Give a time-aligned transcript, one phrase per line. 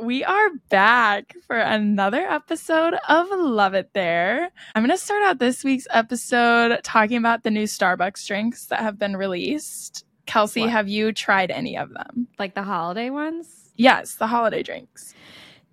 [0.00, 4.50] we are back for another episode of Love It There.
[4.74, 8.80] I'm going to start out this week's episode talking about the new Starbucks drinks that
[8.80, 10.04] have been released.
[10.26, 10.70] Kelsey, What?
[10.70, 12.28] have you tried any of them?
[12.38, 13.72] Like the holiday ones?
[13.76, 15.14] Yes, the holiday drinks.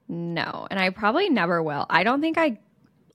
[0.07, 0.67] No.
[0.69, 1.85] And I probably never will.
[1.89, 2.59] I don't think I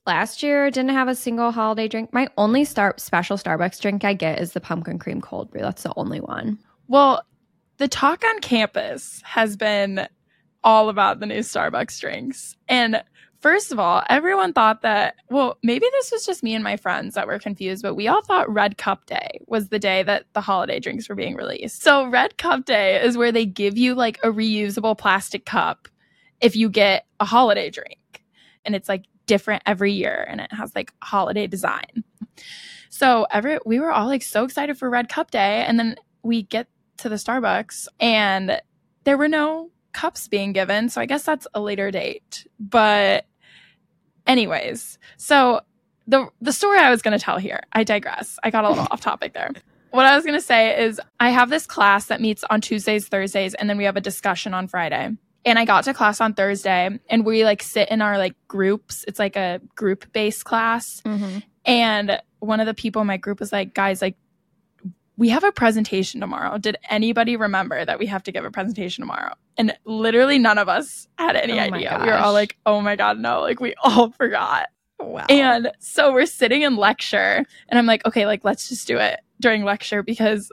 [0.07, 2.11] last year didn't have a single holiday drink.
[2.13, 5.61] My only star special Starbucks drink I get is the pumpkin cream cold brew.
[5.61, 6.59] That's the only one.
[6.87, 7.23] Well,
[7.77, 10.07] the talk on campus has been
[10.63, 12.55] all about the new Starbucks drinks.
[12.67, 13.03] And
[13.43, 17.15] first of all, everyone thought that, well, maybe this was just me and my friends
[17.15, 20.41] that were confused, but we all thought Red Cup Day was the day that the
[20.41, 21.83] holiday drinks were being released.
[21.83, 25.89] So, Red Cup Day is where they give you like a reusable plastic cup
[26.39, 28.23] if you get a holiday drink.
[28.65, 32.03] And it's like different every year and it has like holiday design.
[32.89, 36.43] So, every we were all like so excited for Red Cup Day and then we
[36.43, 38.61] get to the Starbucks and
[39.03, 40.89] there were no cups being given.
[40.89, 42.47] So I guess that's a later date.
[42.59, 43.25] But
[44.27, 45.61] anyways, so
[46.07, 48.37] the the story I was going to tell here, I digress.
[48.43, 49.51] I got a little off topic there.
[49.91, 53.07] What I was going to say is I have this class that meets on Tuesdays,
[53.07, 55.11] Thursdays, and then we have a discussion on Friday.
[55.45, 59.03] And I got to class on Thursday and we like sit in our like groups.
[59.07, 61.01] It's like a group based class.
[61.05, 61.39] Mm-hmm.
[61.65, 64.15] And one of the people in my group was like, guys, like,
[65.17, 66.57] we have a presentation tomorrow.
[66.57, 69.33] Did anybody remember that we have to give a presentation tomorrow?
[69.57, 71.99] And literally none of us had any Oh idea.
[72.01, 73.41] We were all like, oh my God, no.
[73.41, 74.69] Like, we all forgot.
[74.99, 75.25] Wow.
[75.29, 79.19] And so we're sitting in lecture, and I'm like, okay, like, let's just do it
[79.41, 80.51] during lecture because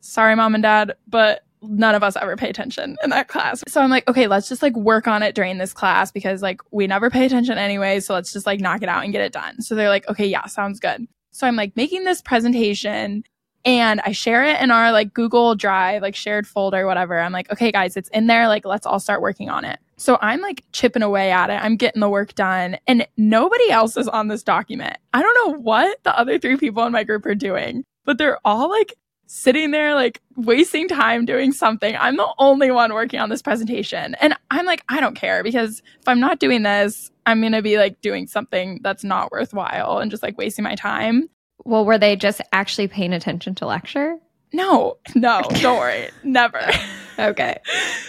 [0.00, 3.64] sorry, mom and dad, but none of us ever pay attention in that class.
[3.66, 6.60] So I'm like, okay, let's just like work on it during this class because like
[6.70, 8.00] we never pay attention anyway.
[8.00, 9.62] So let's just like knock it out and get it done.
[9.62, 11.06] So they're like, okay, yeah, sounds good.
[11.30, 13.24] So I'm like making this presentation
[13.64, 17.18] and I share it in our like Google Drive, like shared folder, whatever.
[17.18, 18.46] I'm like, okay, guys, it's in there.
[18.48, 19.78] Like, let's all start working on it.
[19.96, 21.62] So I'm like chipping away at it.
[21.62, 24.96] I'm getting the work done, and nobody else is on this document.
[25.12, 28.38] I don't know what the other three people in my group are doing, but they're
[28.44, 28.94] all like
[29.26, 31.96] sitting there, like wasting time doing something.
[31.96, 34.14] I'm the only one working on this presentation.
[34.20, 37.62] And I'm like, I don't care because if I'm not doing this, I'm going to
[37.62, 41.28] be like doing something that's not worthwhile and just like wasting my time.
[41.64, 44.16] Well, were they just actually paying attention to lecture?
[44.52, 46.08] No, no, don't worry.
[46.22, 46.60] Never.
[47.16, 47.58] Okay.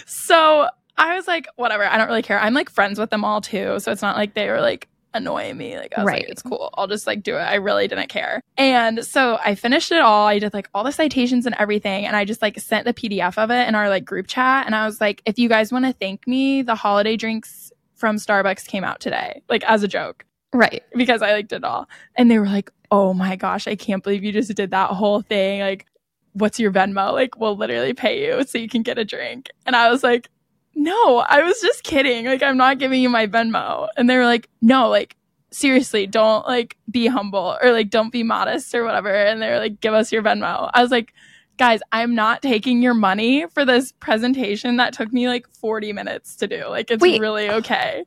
[0.06, 2.40] So I was like, whatever, I don't really care.
[2.40, 3.78] I'm like friends with them all too.
[3.78, 5.76] So it's not like they were like annoying me.
[5.78, 6.22] Like I was Right.
[6.22, 6.70] like, it's cool.
[6.76, 7.40] I'll just like do it.
[7.40, 8.40] I really didn't care.
[8.56, 10.26] And so I finished it all.
[10.26, 12.04] I did like all the citations and everything.
[12.04, 14.66] And I just like sent the PDF of it in our like group chat.
[14.66, 18.16] And I was like, if you guys want to thank me, the holiday drinks from
[18.16, 20.82] Starbucks came out today, like as a joke Right.
[20.96, 21.88] because I liked it all.
[22.16, 25.22] And they were like, oh my gosh, I can't believe you just did that whole
[25.22, 25.60] thing.
[25.60, 25.86] Like,
[26.32, 27.12] what's your Venmo?
[27.12, 29.50] Like, we'll literally pay you so you can get a drink.
[29.64, 30.28] And I was like,
[30.74, 32.26] no, I was just kidding.
[32.26, 33.88] Like, I'm not giving you my Venmo.
[33.96, 35.16] And they were like, no, like,
[35.50, 39.08] seriously, don't like be humble or like don't be modest or whatever.
[39.08, 40.70] And they were like, give us your Venmo.
[40.74, 41.14] I was like,
[41.56, 46.36] guys, I'm not taking your money for this presentation that took me like 40 minutes
[46.36, 46.66] to do.
[46.68, 47.20] Like, it's Wait.
[47.20, 48.04] really okay.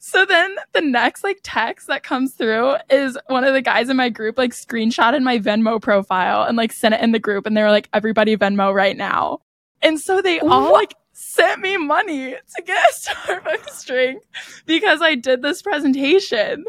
[0.00, 3.96] so then the next like text that comes through is one of the guys in
[3.96, 7.46] my group like screenshotted my Venmo profile and like sent it in the group.
[7.46, 9.40] And they were like, everybody Venmo right now.
[9.82, 14.22] And so they all like sent me money to get a Starbucks drink
[14.66, 16.64] because I did this presentation.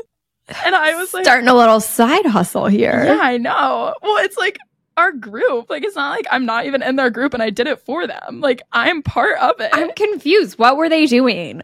[0.63, 3.03] And I was like, Starting a little side hustle here.
[3.05, 3.95] yeah, I know.
[4.03, 4.57] Well, it's like
[4.97, 5.69] our group.
[5.69, 8.07] Like, it's not like I'm not even in their group and I did it for
[8.07, 8.41] them.
[8.41, 9.69] Like, I'm part of it.
[9.73, 10.57] I'm confused.
[10.57, 11.61] What were they doing?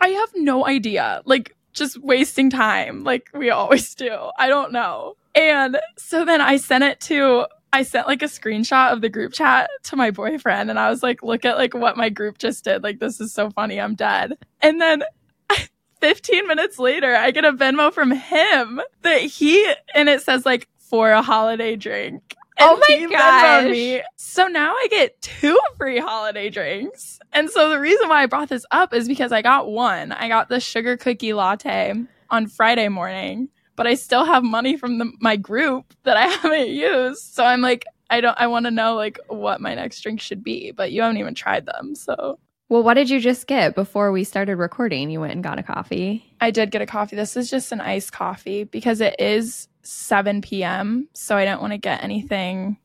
[0.00, 1.22] I have no idea.
[1.24, 4.30] Like, just wasting time, like we always do.
[4.38, 5.16] I don't know.
[5.34, 9.32] And so then I sent it to, I sent like a screenshot of the group
[9.32, 12.64] chat to my boyfriend and I was like, look at like what my group just
[12.64, 12.82] did.
[12.82, 13.80] Like, this is so funny.
[13.80, 14.36] I'm dead.
[14.60, 15.04] And then
[16.00, 20.68] 15 minutes later, I get a Venmo from him that he, and it says like
[20.78, 22.34] for a holiday drink.
[22.60, 23.70] Oh my gosh.
[23.70, 24.02] Me.
[24.16, 27.18] So now I get two free holiday drinks.
[27.32, 30.12] And so the reason why I brought this up is because I got one.
[30.12, 31.94] I got the sugar cookie latte
[32.30, 36.68] on Friday morning, but I still have money from the, my group that I haven't
[36.68, 37.22] used.
[37.34, 40.42] So I'm like, I don't, I want to know like what my next drink should
[40.44, 41.94] be, but you haven't even tried them.
[41.94, 45.10] So Well, what did you just get before we started recording?
[45.10, 46.24] You went and got a coffee.
[46.40, 47.16] I did get a coffee.
[47.16, 51.08] This is just an iced coffee because it is 7 p.m.
[51.14, 52.76] So I don't want to get anything.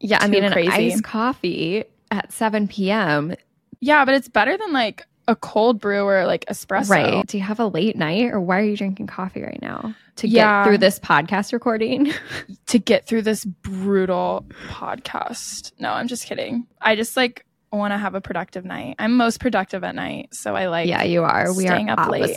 [0.00, 3.34] Yeah, I mean, an iced coffee at 7 p.m.
[3.80, 6.90] Yeah, but it's better than like a cold brew or like espresso.
[6.90, 7.26] Right.
[7.26, 9.94] Do you have a late night or why are you drinking coffee right now?
[10.16, 10.60] To Yeah.
[10.62, 12.12] get through this podcast recording?
[12.66, 15.72] To get through this brutal podcast.
[15.78, 16.66] No, I'm just kidding.
[16.80, 18.96] I just like want to have a productive night.
[18.98, 21.52] I'm most productive at night, so I like yeah, you are.
[21.54, 22.34] We are staying up late.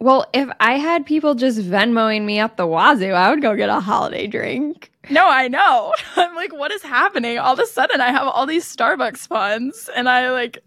[0.00, 3.68] Well, if I had people just Venmoing me up the wazoo, I would go get
[3.68, 4.90] a holiday drink.
[5.10, 5.92] No, I know.
[6.16, 7.38] I'm like, what is happening?
[7.38, 10.58] All of a sudden, I have all these Starbucks funds, and I like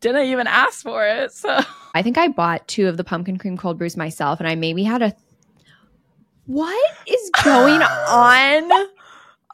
[0.00, 1.32] didn't even ask for it.
[1.32, 1.60] So
[1.94, 4.82] I think I bought two of the pumpkin cream cold brews myself, and I maybe
[4.82, 5.14] had a.
[6.46, 8.88] What is going on?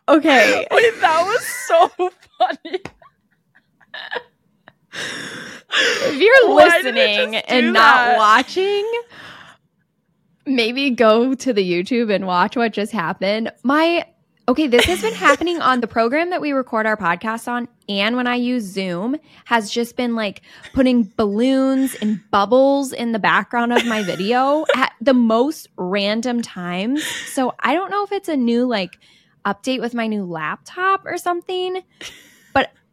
[0.08, 0.66] Okay.
[0.70, 1.88] Wait, that was so
[2.38, 2.80] funny.
[5.72, 8.90] if you're listening and do not watching,
[10.46, 13.52] maybe go to the YouTube and watch what just happened.
[13.62, 14.06] My
[14.48, 18.16] okay, this has been happening on the program that we record our podcast on, and
[18.16, 20.40] when I use Zoom, has just been like
[20.72, 27.04] putting balloons and bubbles in the background of my video at the most random times.
[27.32, 28.98] So I don't know if it's a new like
[29.44, 31.82] update with my new laptop or something.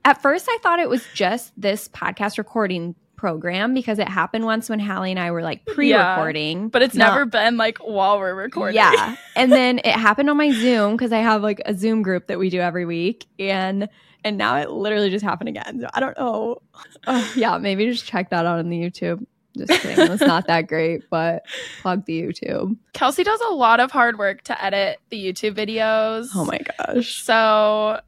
[0.06, 4.70] At first, I thought it was just this podcast recording program because it happened once
[4.70, 6.70] when Hallie and I were like pre-recording.
[6.70, 8.76] But it's Not- never been like while we're recording.
[8.76, 9.16] Yeah.
[9.36, 12.38] and then it happened on my Zoom because I have like a Zoom group that
[12.38, 13.26] we do every week.
[13.40, 13.90] And
[14.24, 15.82] and now it literally just happened again.
[15.82, 16.62] So I don't know.
[17.08, 19.26] Oh, yeah, maybe just check that out on the YouTube.
[19.58, 20.12] Just kidding.
[20.12, 21.46] It's not that great, but
[21.82, 22.78] plug the YouTube.
[22.94, 26.28] Kelsey does a lot of hard work to edit the YouTube videos.
[26.36, 27.24] Oh my gosh.
[27.24, 28.02] So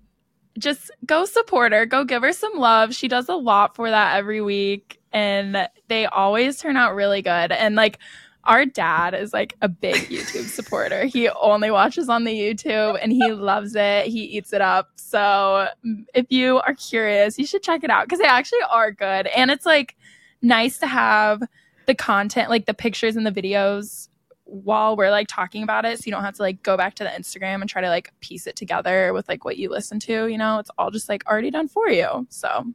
[0.58, 1.86] just go support her.
[1.86, 2.94] Go give her some love.
[2.94, 7.52] She does a lot for that every week and they always turn out really good.
[7.52, 8.00] And like
[8.44, 11.06] our dad is like a big YouTube supporter.
[11.06, 14.08] He only watches on the YouTube and he loves it.
[14.08, 14.90] He eats it up.
[14.96, 15.68] So
[16.14, 19.28] if you are curious, you should check it out because they actually are good.
[19.28, 19.96] And it's like
[20.42, 21.44] nice to have
[21.86, 24.08] the content, like the pictures and the videos
[24.48, 27.04] while we're like talking about it so you don't have to like go back to
[27.04, 30.28] the Instagram and try to like piece it together with like what you listen to,
[30.28, 30.60] you know?
[30.60, 32.26] It's all just like already done for you.
[32.30, 32.66] So,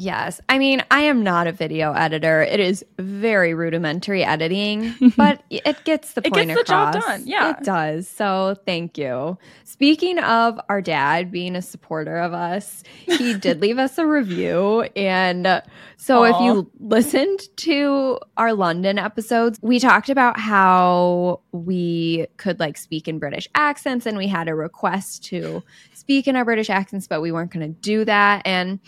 [0.00, 0.40] Yes.
[0.48, 2.42] I mean, I am not a video editor.
[2.42, 7.26] It is very rudimentary editing, but it gets the point It gets the job done,
[7.26, 7.50] yeah.
[7.50, 8.08] It does.
[8.08, 9.38] So thank you.
[9.64, 14.82] Speaking of our dad being a supporter of us, he did leave us a review.
[14.94, 15.62] And
[15.96, 22.76] so if you listened to our London episodes, we talked about how we could like
[22.76, 27.08] speak in British accents and we had a request to speak in our British accents,
[27.08, 28.42] but we weren't going to do that.
[28.46, 28.78] And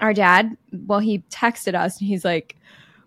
[0.00, 2.56] our dad, well, he texted us and he's like,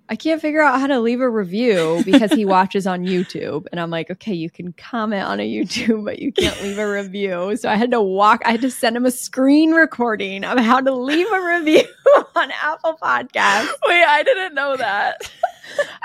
[0.09, 3.65] I can't figure out how to leave a review because he watches on YouTube.
[3.71, 6.89] And I'm like, okay, you can comment on a YouTube, but you can't leave a
[6.89, 7.55] review.
[7.55, 10.81] So I had to walk, I had to send him a screen recording of how
[10.81, 11.83] to leave a review
[12.35, 13.69] on Apple Podcasts.
[13.87, 15.31] wait, I didn't know that.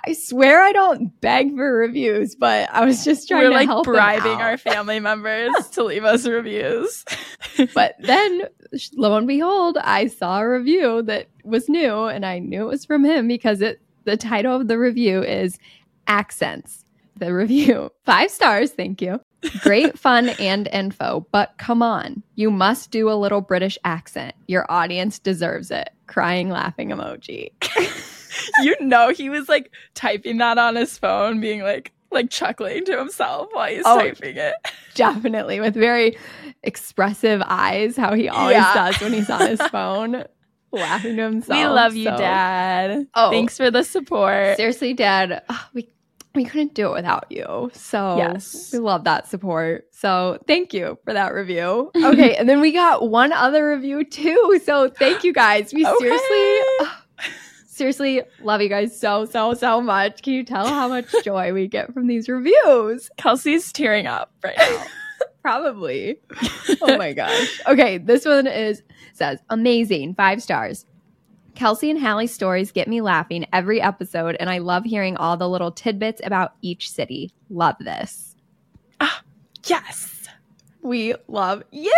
[0.06, 3.68] I swear I don't beg for reviews, but I was just trying We're to like
[3.68, 7.04] help bribing our family members to leave us reviews.
[7.74, 8.42] But then,
[8.94, 12.84] lo and behold, I saw a review that was new, and I knew it was
[12.84, 15.58] from him because it the title of the review is
[16.06, 16.84] Accents.
[17.16, 19.20] The review five stars, thank you.
[19.60, 24.34] Great fun and info, but come on, you must do a little British accent.
[24.46, 25.90] Your audience deserves it.
[26.06, 27.50] Crying, laughing emoji.
[28.62, 32.96] you know, he was like typing that on his phone, being like, like chuckling to
[32.98, 34.54] himself while he's Oh, typing it.
[34.94, 36.16] Definitely with very
[36.62, 38.74] expressive eyes, how he always Yeah.
[38.74, 40.24] does when he's on his phone,
[40.72, 41.58] laughing to himself.
[41.58, 43.06] we love you, So- Dad.
[43.14, 43.30] Oh.
[43.30, 44.56] Thanks for the support.
[44.56, 45.42] Seriously, Dad,
[45.74, 45.88] we
[46.34, 47.68] we couldn't do it without you.
[47.72, 48.70] So Yes.
[48.72, 49.86] we love that support.
[49.90, 51.90] So thank you for that review.
[51.96, 54.60] Okay, and then we got one other review too.
[54.64, 55.72] So thank you guys.
[55.74, 55.96] We Okay.
[55.98, 56.88] seriously
[57.78, 60.22] seriously love you guys so so so much.
[60.22, 63.10] Can you tell how much joy we get from these reviews?
[63.16, 64.84] Kelsey's tearing up right now.
[65.42, 66.18] Probably.
[66.82, 67.60] oh my gosh.
[67.66, 68.82] Okay, this one is
[69.14, 70.84] says amazing, five stars.
[71.54, 75.48] Kelsey and Hallie's stories get me laughing every episode, and I love hearing all the
[75.48, 77.32] little tidbits about each city.
[77.50, 78.36] Love this.
[79.00, 79.22] Ah,
[79.64, 80.28] yes.
[80.82, 81.92] We love you.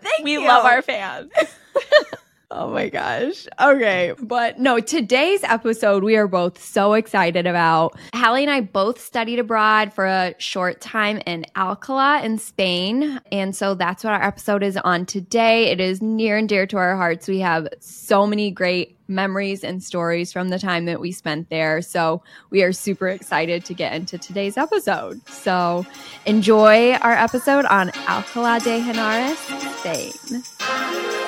[0.00, 0.40] Thank We you.
[0.40, 1.30] We love our fans.
[2.54, 3.46] Oh my gosh.
[3.58, 4.12] Okay.
[4.20, 7.98] But no, today's episode we are both so excited about.
[8.14, 13.18] Hallie and I both studied abroad for a short time in Alcala in Spain.
[13.32, 15.70] And so that's what our episode is on today.
[15.70, 17.26] It is near and dear to our hearts.
[17.26, 21.80] We have so many great memories and stories from the time that we spent there.
[21.80, 25.26] So we are super excited to get into today's episode.
[25.26, 25.86] So
[26.26, 29.36] enjoy our episode on Alcala de Henares,
[29.78, 31.21] Spain.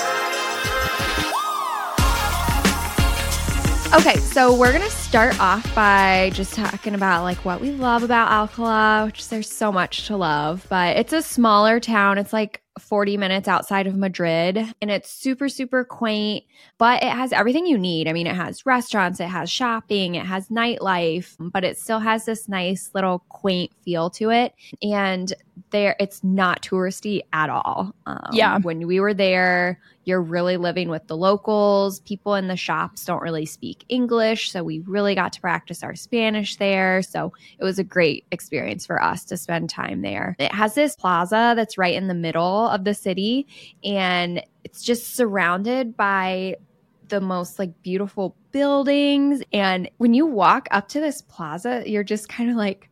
[3.94, 8.28] Okay, so we're gonna start off by just talking about like what we love about
[8.28, 12.18] Alcala, which there's so much to love, but it's a smaller town.
[12.18, 16.44] It's like 40 minutes outside of Madrid and it's super, super quaint,
[16.78, 18.08] but it has everything you need.
[18.08, 22.24] I mean, it has restaurants, it has shopping, it has nightlife, but it still has
[22.24, 24.54] this nice little quaint feel to it.
[24.82, 25.32] And
[25.70, 27.94] there, it's not touristy at all.
[28.06, 28.58] Um, Yeah.
[28.58, 32.00] When we were there, you're really living with the locals.
[32.00, 34.50] People in the shops don't really speak English.
[34.50, 37.02] So we really got to practice our Spanish there.
[37.02, 40.36] So it was a great experience for us to spend time there.
[40.38, 43.46] It has this plaza that's right in the middle of the city
[43.82, 46.56] and it's just surrounded by
[47.08, 49.42] the most like beautiful buildings.
[49.52, 52.88] And when you walk up to this plaza you're just kind of like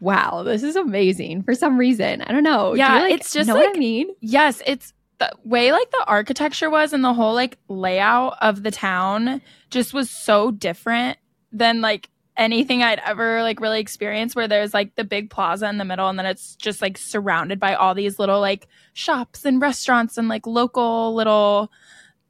[0.00, 2.20] wow this is amazing for some reason.
[2.22, 2.72] I don't know.
[2.72, 4.08] Do Yeah, you, like, it's just know what like- i mean?
[4.20, 8.70] Yes, it's the way like the architecture was and the whole like layout of the
[8.72, 9.40] town
[9.70, 11.18] just was so different
[11.52, 15.78] than like anything I'd ever like really experienced where there's like the big plaza in
[15.78, 19.60] the middle and then it's just like surrounded by all these little like shops and
[19.60, 21.70] restaurants and like local little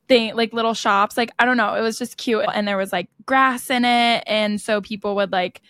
[0.08, 1.16] thing like little shops.
[1.16, 1.74] Like I don't know.
[1.74, 2.44] It was just cute.
[2.52, 4.24] And there was like grass in it.
[4.26, 5.62] And so people would like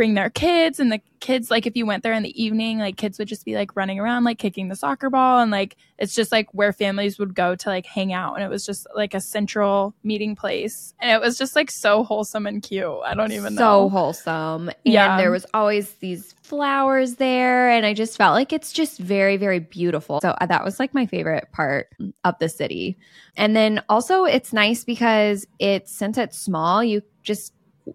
[0.00, 2.96] bring their kids and the kids like if you went there in the evening like
[2.96, 6.14] kids would just be like running around like kicking the soccer ball and like it's
[6.14, 8.34] just like where families would go to like hang out.
[8.34, 10.94] And it was just like a central meeting place.
[10.98, 12.88] And it was just like so wholesome and cute.
[13.04, 13.58] I don't even know.
[13.58, 13.88] so know.
[13.90, 14.68] wholesome.
[14.70, 15.18] And Yeah.
[15.18, 17.68] there was always these flowers there.
[17.68, 20.22] And i just felt like it's just very very beautiful.
[20.22, 21.90] So uh, that was like my favorite part
[22.24, 22.96] of the city.
[23.36, 27.52] And then also it's nice because it's since it's small you just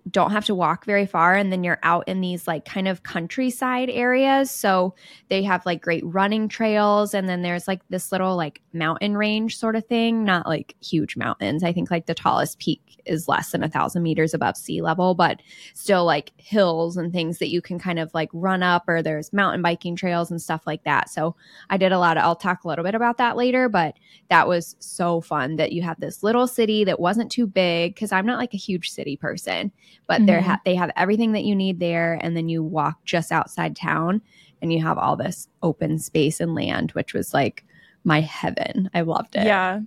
[0.09, 3.03] don't have to walk very far and then you're out in these like kind of
[3.03, 4.51] countryside areas.
[4.51, 4.95] So
[5.29, 9.57] they have like great running trails and then there's like this little like mountain range
[9.57, 11.63] sort of thing not like huge mountains.
[11.63, 15.13] I think like the tallest peak is less than a thousand meters above sea level
[15.13, 15.41] but
[15.73, 19.31] still like hills and things that you can kind of like run up or there's
[19.31, 21.09] mountain biking trails and stuff like that.
[21.09, 21.35] So
[21.69, 23.95] i did a lot of i'll talk a little bit about that later but
[24.29, 28.11] that was so fun that you have this little city that wasn't too big because
[28.11, 29.71] i'm not like a huge city person
[30.07, 30.45] but they're Mhm.
[30.45, 34.21] ha- they have everything that you need there and then you walk just outside town
[34.61, 37.63] and you have all this open space and land which was like
[38.03, 38.89] my heaven.
[38.93, 39.45] I loved it.
[39.45, 39.79] Yeah.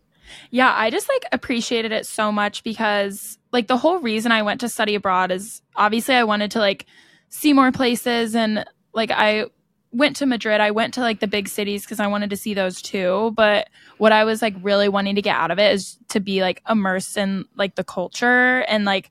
[0.50, 4.60] Yeah i just like appreciated it so much because like the whole reason i went
[4.60, 6.84] to study abroad is obviously i wanted to like
[7.30, 9.46] see more places and like i
[9.90, 10.60] went to madrid.
[10.60, 13.68] I went to like the big cities because i wanted to see those too but
[13.96, 16.60] what i was like really wanting to get out of it is to be like
[16.68, 19.10] immersed in like the culture and like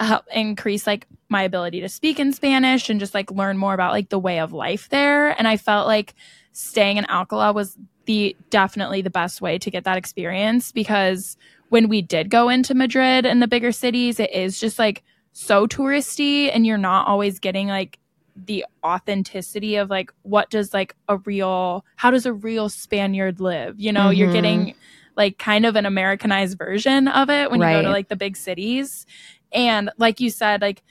[0.00, 3.92] help increase like my ability to speak in spanish and just like learn more about
[3.92, 6.14] like the way of life there and i felt like
[6.52, 7.76] staying in alcala was
[8.06, 11.36] the definitely the best way to get that experience because
[11.68, 15.66] when we did go into Madrid and the bigger cities, it is just like so
[15.66, 17.98] touristy and you're not always getting like
[18.36, 23.74] the authenticity of like what does like a real how does a real Spaniard live?
[23.80, 24.32] You know, you're Mhm.
[24.32, 24.74] getting
[25.16, 28.36] like kind of an Americanized version of it when you go to like the big
[28.36, 29.06] cities.
[29.52, 30.82] And like you said, like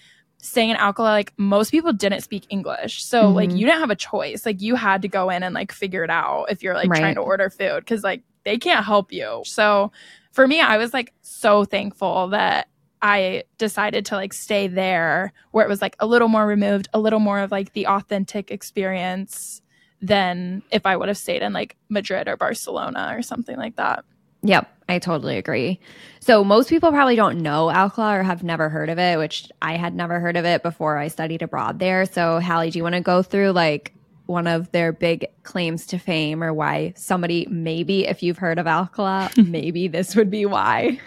[0.41, 3.03] staying in Alcala, like most people didn't speak English.
[3.03, 3.57] So like Mhm.
[3.57, 4.45] you didn't have a choice.
[4.45, 6.99] Like you had to go in and like figure it out if you're like Right.
[6.99, 9.41] trying to order food because like they can't help you.
[9.45, 9.91] So
[10.31, 12.67] for me, I was like so thankful that
[13.01, 16.99] I decided to like stay there where it was like a little more removed, a
[16.99, 19.61] little more of like the authentic experience
[20.01, 24.05] than if I would have stayed in like Madrid or Barcelona or something like that.
[24.45, 25.79] Yep, I totally agree.
[26.19, 29.75] So most people probably don't know Alcala or have never heard of it, which I
[29.77, 32.05] had never heard of it before I studied abroad there.
[32.05, 33.93] So Hallie, do you want to go through like
[34.27, 38.67] one of their big claims to fame or why somebody maybe if you've heard of
[38.67, 40.99] Alcala, maybe this would be why.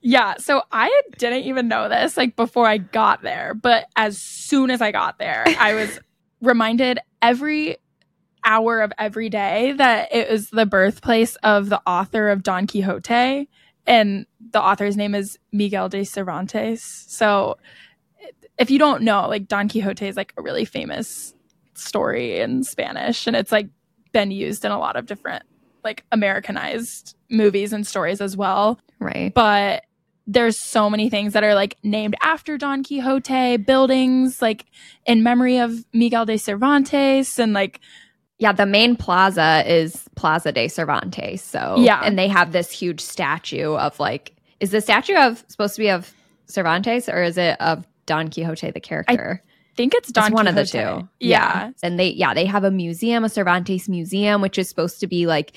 [0.00, 4.70] Yeah, so I didn't even know this like before I got there, but as soon
[4.70, 5.98] as I got there, I was
[6.40, 7.78] reminded every
[8.46, 13.48] hour of every day that it was the birthplace of the author of Don Quixote
[13.86, 16.82] and the author's name is Miguel de Cervantes.
[17.08, 17.58] So
[18.58, 21.34] if you don't know, like Don Quixote is like a really famous
[21.74, 23.68] story in Spanish and it's like
[24.12, 25.42] been used in a lot of different
[25.84, 29.32] like Americanized movies and stories as well Right.
[29.34, 29.84] but
[30.26, 34.64] there's so many things that are like named after Don Quixote, buildings like
[35.04, 37.80] in memory of Miguel de Cervantes and like
[38.38, 41.42] Yeah, the main plaza is Plaza de Cervantes.
[41.42, 42.00] So Yeah.
[42.04, 45.90] and they have this huge statue of like is the statue of supposed to be
[45.90, 46.12] of
[46.46, 49.42] Cervantes or is it of Don Quixote the character?
[49.76, 51.08] Think it's Don it's one of the two.
[51.20, 51.70] Yeah.
[51.82, 55.26] And they yeah, they have a museum, a Cervantes museum, which is supposed to be
[55.26, 55.52] like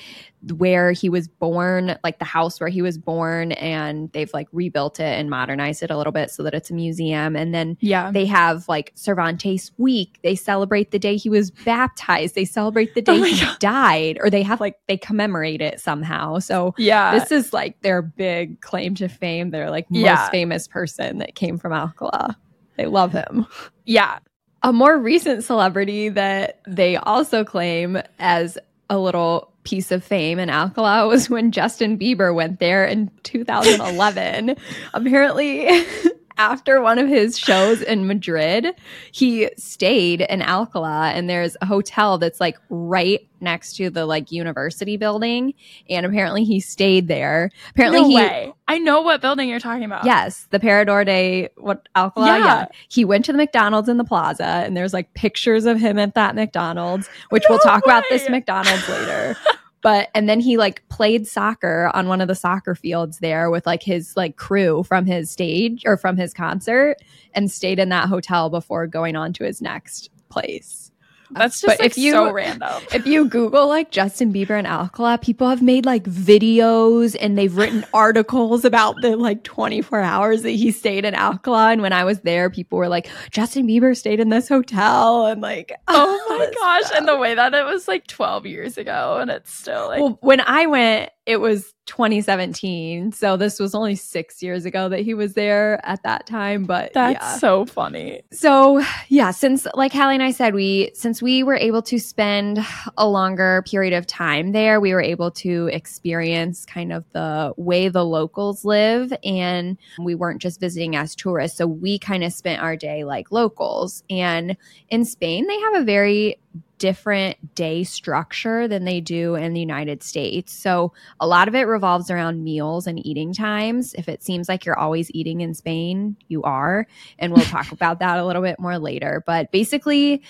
[0.56, 4.98] where he was born, like the house where he was born, and they've like rebuilt
[4.98, 7.36] it and modernized it a little bit so that it's a museum.
[7.36, 8.10] And then Yeah.
[8.10, 10.18] they have like Cervantes week.
[10.22, 12.34] They celebrate the day he was baptized.
[12.34, 13.58] They celebrate the Oh day my he God.
[13.58, 16.38] died, or they have like they commemorate it somehow.
[16.38, 17.18] So Yeah.
[17.18, 19.50] this is like their big claim to fame.
[19.50, 20.30] They're like most Yeah.
[20.30, 22.36] famous person that came from Alcala.
[22.80, 23.46] They love him.
[23.84, 24.20] yeah.
[24.62, 28.56] A more recent celebrity that they also claim as
[28.88, 34.56] a little piece of fame in Alcala was when Justin Bieber went there in 2011.
[34.94, 35.68] Apparently,
[36.40, 38.68] after one of his shows in Madrid,
[39.12, 44.32] he stayed in Alcala and there's a hotel that's like right next to the like
[44.32, 45.52] university building
[45.90, 47.50] and apparently he stayed there.
[47.72, 48.54] Apparently no he way.
[48.66, 50.06] I know what building you're talking about.
[50.06, 52.26] Yes, the Parador de what Alcala.
[52.26, 52.38] Yeah.
[52.38, 52.66] Yeah.
[52.88, 56.14] He went to the McDonald's in the plaza and there's like pictures of him at
[56.14, 58.26] that McDonald's, which we'll No talk about this.
[58.30, 59.36] McDonald's later.
[59.82, 63.66] But and then he like played soccer on one of the soccer fields there with
[63.66, 66.96] like his like crew from his stage or from his concert
[67.34, 70.89] and stayed in that hotel before going on to his next place.
[71.32, 72.82] That's just But like if you- so random.
[72.92, 77.56] If you Google like Justin Bieber and Alcala, people have made like videos and they've
[77.56, 81.70] written articles about the like 24 hours that he stayed in Alcala.
[81.70, 85.26] And when I was there, people were like, Justin Bieber stayed in this hotel.
[85.26, 86.84] And like, Oh my gosh.
[86.86, 86.98] stuff.
[86.98, 90.18] And the way that it was like 12 years ago and it's still like well,
[90.22, 93.12] when I went, it was 2017.
[93.12, 96.64] So this was only six years ago that he was there at that time.
[96.64, 97.36] But that's yeah.
[97.36, 98.22] so funny.
[98.32, 102.58] So, yeah, since like Hallie and I said, we since we were able to spend
[102.98, 107.88] a longer period of time there, we were able to experience kind of the way
[107.88, 111.56] the locals live and we weren't just visiting as tourists.
[111.58, 114.02] So, we kind of spent our day like locals.
[114.10, 114.56] And
[114.88, 116.40] in Spain, they have a very
[116.80, 120.52] different day structure than they do in the United States.
[120.52, 123.94] So, a lot of it revolves around meals and eating times.
[123.94, 126.88] If it seems like you're always eating in Spain, you are
[127.20, 129.22] and we'll talk about that a little bit more later.
[129.24, 130.22] But basically,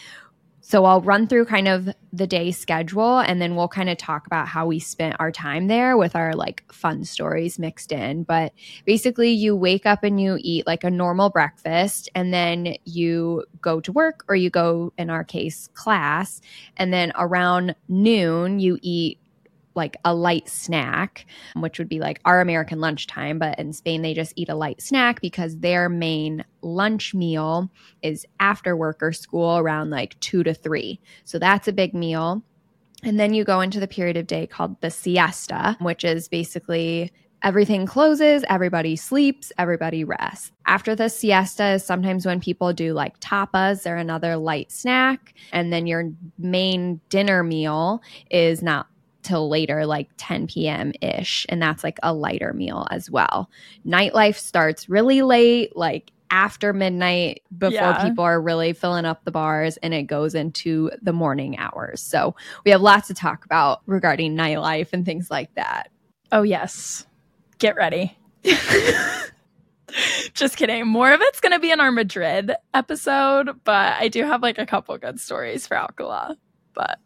[0.61, 4.27] so I'll run through kind of the day schedule and then we'll kind of talk
[4.27, 8.25] about how we spent our time there with our like fun stories mixed in.
[8.25, 8.53] But
[8.85, 13.81] basically, you wake up and you eat like a normal breakfast and then you go
[13.81, 16.41] to work or you go, in our case, class.
[16.77, 19.20] And then around noon, you eat
[19.81, 23.39] like a light snack, which would be like our American lunchtime.
[23.39, 27.71] But in Spain, they just eat a light snack because their main lunch meal
[28.03, 31.01] is after work or school around like two to three.
[31.25, 32.43] So that's a big meal.
[33.03, 37.11] And then you go into the period of day called the siesta, which is basically
[37.43, 40.53] everything closes, everybody sleeps, everybody rests.
[40.67, 45.33] After the siesta is sometimes when people do like tapas or another light snack.
[45.53, 48.87] And then your main dinner meal is not
[49.23, 50.93] till later, like 10 p.m.
[51.03, 51.47] ish.
[51.49, 53.51] And that's like a lighter meal as well.
[53.87, 58.09] Nightlife starts really late, like after midnight, before Yeah.
[58.09, 62.01] people are really filling up the bars, and it goes into the morning hours.
[62.01, 65.91] So we have lots to talk about regarding nightlife and things like that.
[66.31, 67.05] Oh, yes.
[67.59, 68.17] Get ready.
[70.35, 70.87] Just kidding.
[70.87, 74.59] More of it's going to be in our Madrid episode, but I do have like
[74.59, 76.37] a couple good stories for Alcala.
[76.75, 77.01] But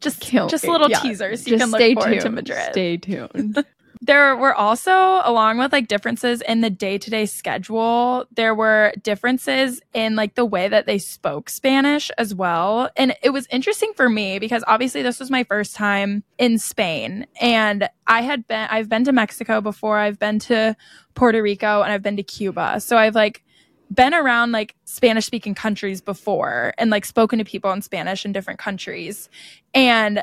[0.00, 0.70] just Can't just wait.
[0.72, 1.00] little Yeah.
[1.00, 1.46] teasers.
[1.46, 2.22] You Just can look stay forward tuned.
[2.22, 2.68] to Madrid.
[2.72, 3.64] Stay tuned.
[4.02, 4.90] There were also,
[5.24, 10.36] along with like differences in the day to day schedule, there were differences in like
[10.36, 12.88] the way that they spoke Spanish as well.
[12.96, 17.26] And it was interesting for me because obviously this was my first time in Spain.
[17.42, 20.74] And I had been, I've been to Mexico before, I've been to
[21.14, 22.80] Puerto Rico, and I've been to Cuba.
[22.80, 23.44] So I've like,
[23.92, 28.32] been around like Spanish speaking countries before and like spoken to people in Spanish in
[28.32, 29.28] different countries.
[29.74, 30.22] And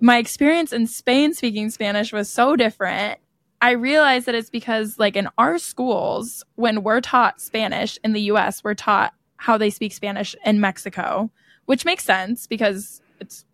[0.00, 3.18] my experience in Spain speaking Spanish was so different.
[3.60, 8.20] I realized that it's because, like, in our schools, when we're taught Spanish in the
[8.22, 11.30] US, we're taught how they speak Spanish in Mexico,
[11.64, 13.46] which makes sense because it's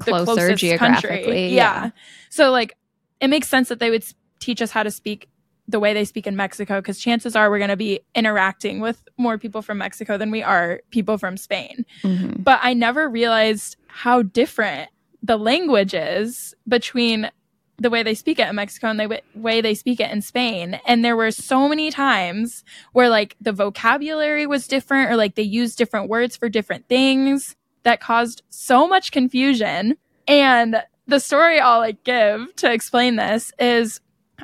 [0.00, 1.48] Closer geographically, Country.
[1.48, 1.90] yeah.
[2.30, 2.76] So, like,
[3.20, 4.04] it makes sense that they would
[4.38, 5.28] teach us how to speak
[5.68, 9.02] the way they speak in Mexico because chances are we're going to be interacting with
[9.18, 12.42] more people from Mexico than we are people from Spain Mhm.
[12.42, 14.88] but I never realized how different
[15.22, 17.30] the language is between
[17.80, 20.20] the way they speak it in Mexico and the wa- way they speak it in
[20.20, 20.80] Spain.
[20.86, 25.42] And there were so many times where like the vocabulary was different or like they
[25.44, 27.54] used different words for different things
[27.84, 29.96] that caused so much confusion.
[30.26, 34.00] And the story I'll like give to explain this is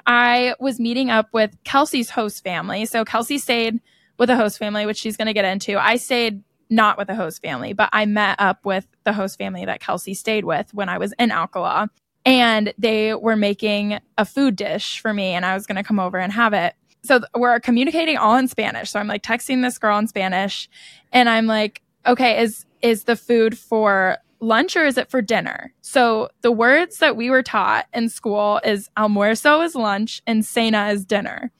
[0.07, 2.85] I was meeting up with Kelsey's host family.
[2.87, 3.81] So Kelsey stayed
[4.19, 5.79] with a host family, which she's going to get into.
[5.79, 9.65] I stayed not with a host family, but I met up with the host family
[9.65, 11.91] that Kelsey stayed with when I was in Alcala.
[12.27, 16.01] And they were making a food dish for me, and I was going to come
[16.01, 16.75] over and have it.
[17.03, 18.91] So we're communicating all in Spanish.
[18.91, 20.71] So I'm like texting this girl in Spanish,
[21.13, 25.73] and I'm like, okay, is is the food for lunch or is it for dinner?
[25.81, 30.89] So the words that we were taught in school is almuerzo is lunch and cena
[30.89, 31.51] is dinner.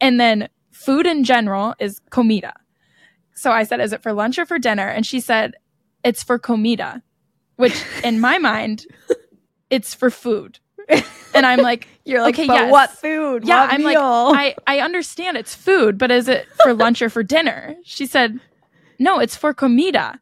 [0.00, 2.52] And then food in general is comida.
[3.34, 4.86] So I said, is it for lunch or for dinner?
[4.88, 5.54] And she said,
[6.04, 7.02] it's for comida,
[7.56, 8.86] which in my mind,
[9.70, 10.58] it's for food.
[11.34, 12.72] And I'm like, you're like, okay, but yes.
[12.72, 13.44] what food?
[13.46, 14.30] Yeah, What I'm meal?
[14.30, 17.74] like, I, I understand it's food, but is it for lunch or for dinner?
[17.84, 18.38] She said,
[18.98, 20.20] no, it's for comida.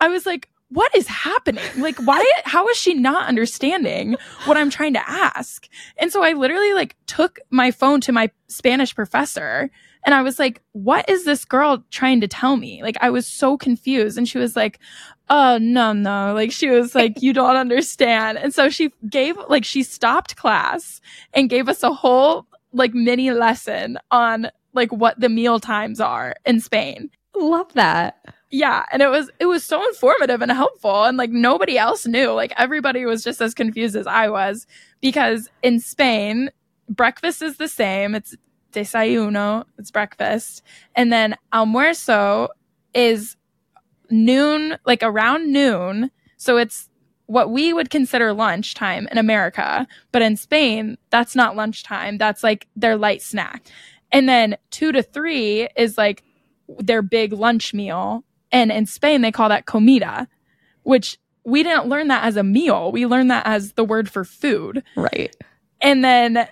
[0.00, 1.64] I was like, what is happening?
[1.76, 5.68] Like, why, how is she not understanding what I'm trying to ask?
[5.96, 9.70] And so I literally like took my phone to my Spanish professor
[10.04, 12.82] and I was like, what is this girl trying to tell me?
[12.82, 14.16] Like, I was so confused.
[14.16, 14.78] And she was like,
[15.28, 16.32] oh, no, no.
[16.34, 18.38] Like, she was like, you don't understand.
[18.38, 21.00] And so she gave, like, she stopped class
[21.34, 26.34] and gave us a whole, like, mini lesson on, like, what the meal times are
[26.46, 27.10] in Spain.
[27.34, 28.24] love that.
[28.50, 32.30] Yeah, and it was it was so informative and helpful and like nobody else knew.
[32.32, 34.66] Like everybody was just as confused as I was
[35.02, 36.50] because in Spain,
[36.88, 38.14] breakfast is the same.
[38.14, 38.34] It's
[38.72, 40.62] desayuno, it's breakfast.
[40.94, 42.48] And then almuerzo
[42.94, 43.36] is
[44.10, 46.10] noon, like around noon.
[46.38, 46.88] So it's
[47.26, 52.16] what we would consider lunchtime in America, but in Spain, that's not lunchtime.
[52.16, 53.66] That's like their light snack.
[54.10, 56.24] And then 2 to 3 is like
[56.78, 60.28] their big lunch meal and in Spain, they call that comida,
[60.82, 62.92] which we didn't learn that as a meal.
[62.92, 64.82] We learned that as the word for food.
[64.96, 65.34] Right.
[65.80, 66.48] And then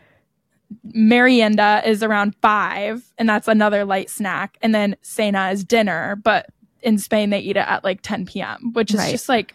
[0.94, 4.56] merienda is around five, and that's another light snack.
[4.62, 6.46] And then cena is dinner, but
[6.82, 9.10] in Spain, they eat it at like 10 p.m., which is Right.
[9.10, 9.54] just like,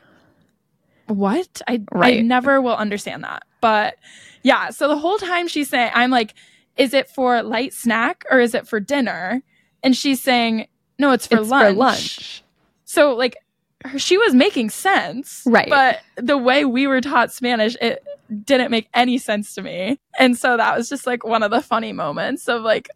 [1.07, 1.61] what?
[1.67, 3.43] I, I never will understand that.
[3.61, 3.95] But
[4.43, 6.33] yeah, so the whole time she's saying, I'm like,
[6.77, 9.41] is it for light snack or is it for dinner?
[9.83, 10.67] And she's saying,
[11.01, 11.67] no, it's for It's lunch.
[11.67, 12.43] for lunch.
[12.85, 13.35] So like
[13.83, 15.43] her, she was making sense.
[15.45, 15.69] Right.
[15.69, 18.03] But the way we were taught Spanish, it
[18.45, 19.99] didn't make any sense to me.
[20.17, 22.89] And so that was just like one of the funny moments of like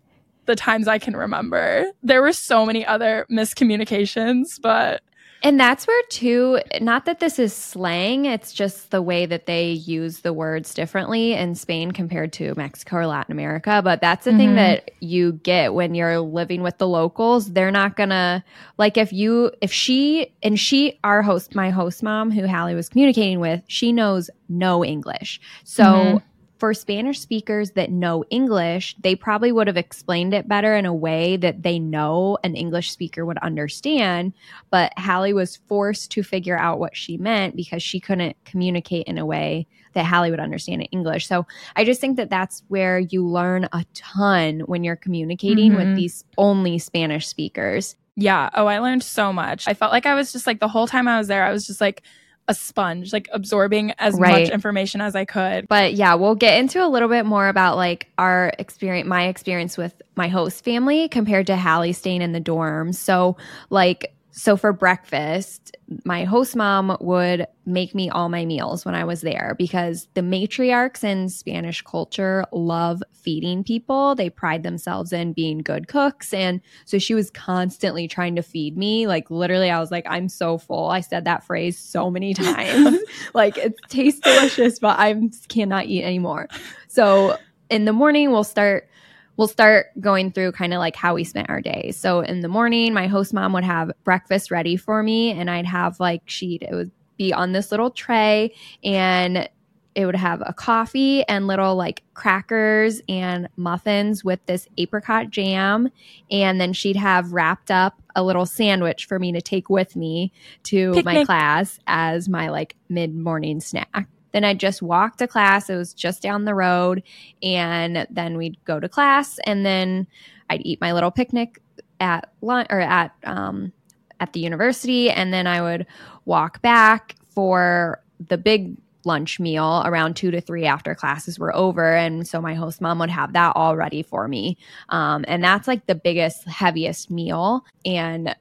[0.45, 1.87] the times I can remember.
[2.03, 5.01] There were so many other miscommunications, but
[5.45, 9.73] And that's where, too, not that this is slang, it's just the way that they
[9.73, 13.79] use the words differently in Spain compared to Mexico or Latin America.
[13.83, 14.55] But that's the thing Mhm.
[14.55, 17.53] that you get when you're living with the locals.
[17.53, 18.43] They're not gonna,
[18.79, 22.89] like, if you, if she, and she, our host, my host mom, who Hallie was
[22.89, 25.39] communicating with, she knows no English.
[25.63, 26.21] So, Mhm.
[26.65, 30.93] For Spanish speakers that know English, they probably would have explained it better in a
[30.95, 34.33] way that they know an English speaker would understand.
[34.71, 39.19] But Hallie was forced to figure out what she meant because she couldn't communicate in
[39.19, 41.27] a way that Hallie would understand in English.
[41.27, 45.77] So I just think that that's where you learn a ton when you're communicating Mhm.
[45.77, 47.95] with these only Spanish speakers.
[48.17, 48.49] yeah.
[48.55, 49.67] Oh, I learned so much.
[49.67, 51.67] I felt like I was just like the whole time I was there, I was
[51.67, 52.01] just like
[52.47, 54.43] a sponge, like absorbing as Right.
[54.43, 55.67] much information as I could.
[55.67, 59.77] But yeah, we'll get into a little bit more about like our experience, my experience
[59.77, 62.95] with my host family compared to Hallie staying in the dorms.
[62.95, 63.37] So,
[63.69, 69.05] like, so for breakfast, my host mom would make me all my meals when I
[69.05, 74.13] was there because the matriarchs in Spanish culture love feeding people.
[74.13, 76.33] They pride themselves in being good cooks.
[76.33, 79.07] And so she was constantly trying to feed me.
[79.07, 80.89] Like, literally, I was like, I'm so full.
[80.89, 82.99] I said that phrase so many times.
[83.33, 86.49] like, it tastes delicious, but I cannot eat anymore.
[86.89, 87.37] So,
[87.69, 88.89] in the morning, we'll start
[89.37, 91.91] we'll start going through kind of like how we spent our day.
[91.91, 95.65] So in the morning, my host mom would have breakfast ready for me and I'd
[95.65, 99.49] have like she'd it would be on this little tray and
[99.95, 105.89] it would have a coffee and little like crackers and muffins with this apricot jam
[106.29, 110.33] and then she'd have wrapped up a little sandwich for me to take with me
[110.63, 114.07] to my class as my like mid-morning snack.
[114.35, 115.69] Then I'd just walk to class.
[115.69, 117.03] It was just down the road.
[117.41, 119.39] And then we'd go to class.
[119.45, 120.07] And then
[120.49, 121.61] I'd eat my little picnic
[122.01, 123.71] at lunch or at um,
[124.19, 125.09] at the university.
[125.09, 125.87] And then I would
[126.25, 131.95] walk back for the big lunch meal around two to three after classes were over.
[131.95, 134.57] And so my host mom would have that all ready for me.
[134.89, 137.63] Um, and that's like the biggest heaviest meal.
[137.85, 138.35] And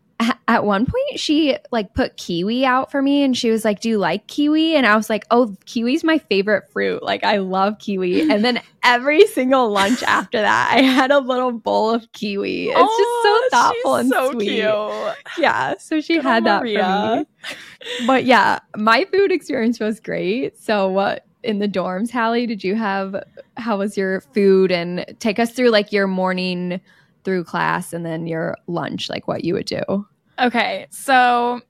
[0.46, 3.88] at one point she like put kiwi out for me and she was like, Do
[3.88, 4.74] you like kiwi?
[4.76, 7.02] And I was like, Oh, kiwi's my favorite fruit.
[7.02, 8.30] Like I love kiwi.
[8.30, 12.68] And then every single lunch after that, I had a little bowl of kiwi.
[12.68, 14.44] It's Oh, just so thoughtful and so sweet.
[14.48, 15.16] cute.
[15.38, 15.74] Yeah.
[15.78, 17.26] So she Good had that Maria.
[17.48, 18.06] for me.
[18.06, 20.58] But yeah, my food experience was great.
[20.58, 23.16] So what in the dorms, Hallie, did you have
[23.56, 26.80] how was your food and take us through like your morning
[27.24, 30.06] through class and then your lunch, like what you would do.
[30.38, 31.60] Okay, so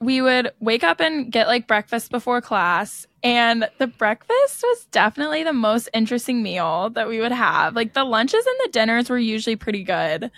[0.00, 5.42] we would wake up and get like breakfast before class, and the breakfast was definitely
[5.42, 7.74] the most interesting meal that we would have.
[7.74, 10.30] Like the lunches and the dinners were usually pretty good,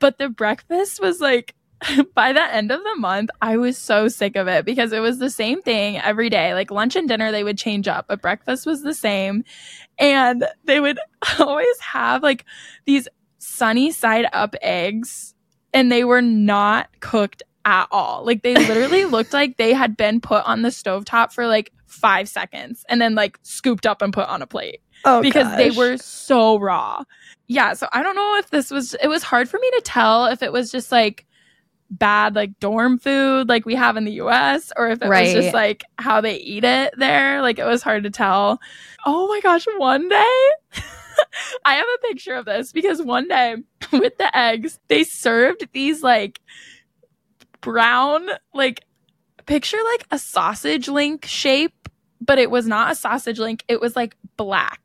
[0.00, 1.54] but the breakfast was like
[2.14, 5.18] by the end of the month, I was so sick of it because it was
[5.18, 6.54] the same thing every day.
[6.54, 9.44] Like lunch and dinner, they would change up, but breakfast was the same.
[9.98, 10.98] And they would
[11.38, 12.44] always have like
[12.84, 13.08] these
[13.38, 15.33] sunny side up eggs,
[15.74, 18.24] and they were not cooked at all.
[18.24, 22.28] Like they literally looked like they had been put on the stovetop for like five
[22.28, 25.96] seconds and then like scooped up and put on a plate Oh, because they were
[25.98, 27.04] so raw.
[27.46, 30.26] Yeah, so I don't know if this was it was hard for me to tell
[30.26, 31.26] if it was just like
[31.90, 35.54] bad like dorm food like we have in the US or if it was just
[35.54, 37.42] like how they eat it there.
[37.42, 38.60] Like it was hard to tell.
[39.04, 40.50] Oh my gosh, one day
[41.64, 43.56] I have a picture of this because one day
[43.92, 46.40] with the eggs, they served these like
[47.60, 48.84] brown like
[49.46, 51.88] picture like a sausage link shape,
[52.20, 53.64] but it was not a sausage link.
[53.68, 54.80] It was like black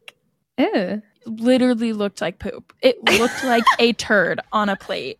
[0.57, 1.01] Ew.
[1.25, 2.73] literally looked like poop.
[2.81, 5.19] It looked like a turd on a plate.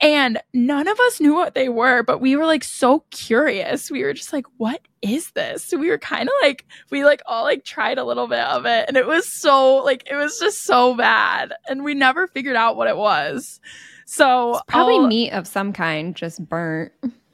[0.00, 3.90] And none of us knew what they were, but we were like so curious.
[3.90, 5.64] We were just like, what is this?
[5.64, 8.64] So we were kind of like, we like all like tried a little bit of
[8.64, 8.84] it.
[8.86, 11.52] And it was so like, it was just so bad.
[11.68, 13.60] And we never figured out what it was.
[14.06, 16.92] So Probably I'll- meat of some kind, just burnt.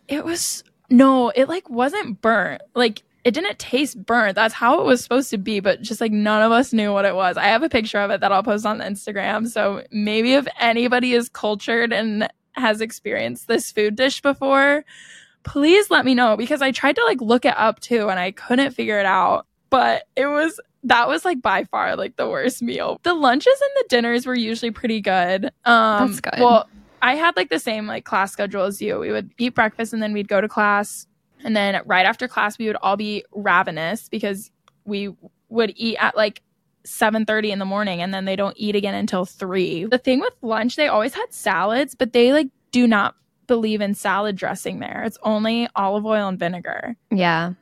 [0.08, 2.62] it was no, it like wasn't burnt.
[2.74, 4.34] Like it didn't taste burnt.
[4.36, 7.04] That's how it was supposed to be, but just like none of us knew what
[7.04, 7.36] it was.
[7.36, 9.48] I have a picture of it that I'll post on Instagram.
[9.48, 14.84] So maybe if anybody is cultured and has experienced this food dish before,
[15.44, 18.32] please let me know because I tried to like look it up too and I
[18.32, 19.46] couldn't figure it out.
[19.70, 23.00] But it was that was like by far like the worst meal.
[23.02, 25.46] The lunches and the dinners were usually pretty good.
[25.64, 26.40] Um That's good.
[26.40, 26.68] Well,
[27.02, 28.98] I had like the same like class schedule as you.
[28.98, 31.06] We would eat breakfast and then we'd go to class.
[31.42, 34.50] And then right after class we would all be ravenous because
[34.84, 35.14] we
[35.48, 36.42] would eat at like
[36.84, 39.86] 7:30 in the morning and then they don't eat again until 3.
[39.86, 43.14] The thing with lunch they always had salads, but they like do not
[43.46, 45.02] believe in salad dressing there.
[45.04, 46.96] It's only olive oil and vinegar.
[47.10, 47.52] Yeah.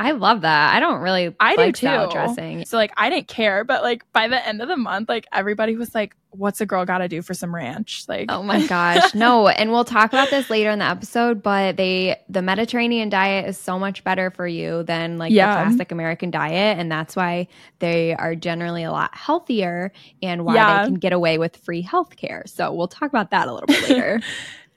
[0.00, 0.74] I love that.
[0.76, 2.14] I don't really I do like salad too.
[2.14, 2.64] dressing.
[2.66, 5.74] So like I didn't care, but like by the end of the month, like everybody
[5.76, 9.12] was like, "What's a girl got to do for some ranch?" Like, Oh my gosh.
[9.12, 13.48] No, and we'll talk about this later in the episode, but they the Mediterranean diet
[13.48, 15.64] is so much better for you than like Yeah.
[15.64, 17.48] the classic American diet and that's why
[17.80, 19.90] they are generally a lot healthier
[20.22, 20.78] and why Yeah.
[20.82, 22.44] they can get away with free health care.
[22.46, 24.20] So we'll talk about that a little bit later.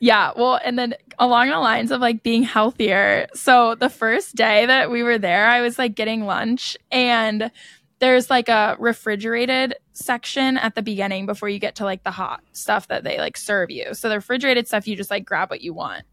[0.03, 3.27] Yeah, well, and then along the lines of like being healthier.
[3.35, 7.51] So the first day that we were there, I was like getting lunch and
[7.99, 12.41] there's like a refrigerated section at the beginning before you get to like the hot
[12.51, 13.93] stuff that they like serve you.
[13.93, 16.03] So the refrigerated stuff you just like grab what you want.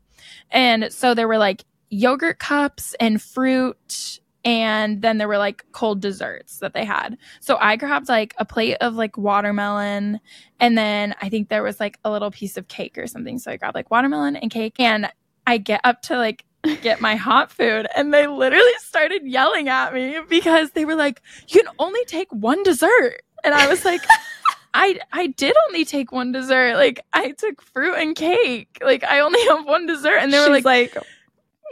[0.51, 6.01] And so there were like yogurt cups and fruit and then there were like cold
[6.01, 7.19] desserts that they had.
[7.39, 10.21] So I grabbed like a plate of like watermelon
[10.59, 13.39] and then I think there was like a little piece of cake or something.
[13.39, 14.77] So I grabbed like watermelon and cake.
[14.79, 15.13] And
[15.47, 16.47] I get up to like
[16.81, 17.89] get my hot food.
[17.95, 22.33] And they literally started yelling at me because they were like, you can only take
[22.33, 23.21] one dessert.
[23.45, 24.01] And I was like,
[24.73, 26.77] I I did only take one dessert.
[26.77, 28.79] Like I took fruit and cake.
[28.81, 30.17] Like I only have one dessert.
[30.23, 30.97] And they were like, like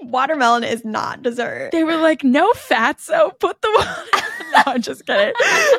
[0.02, 1.70] watermelon is not dessert.
[1.72, 4.02] they were like, no fatso, put the water.
[4.52, 5.34] no, I'm just kidding.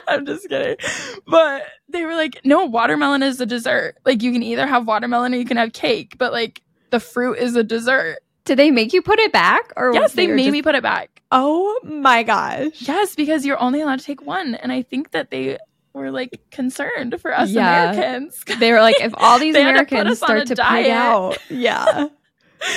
[0.08, 0.78] I'm just kidding.
[1.26, 3.96] But they were like, no, watermelon is a dessert.
[4.06, 7.38] Like you can either have watermelon or you can have cake, but like the fruit
[7.38, 8.20] is a dessert.
[8.46, 10.76] Did they make you put it back or Yes, they were made just- me put
[10.76, 11.22] it back.
[11.32, 12.82] Oh my gosh.
[12.88, 14.56] Yes, because you're only allowed to take one.
[14.56, 15.58] And I think that they
[15.92, 17.92] were like concerned for us Yeah.
[17.92, 18.42] Americans.
[18.60, 20.48] They were like, if all these They had to put Americans us on a start
[20.48, 20.86] to diet.
[20.86, 21.38] pig out.
[21.50, 22.08] Yeah.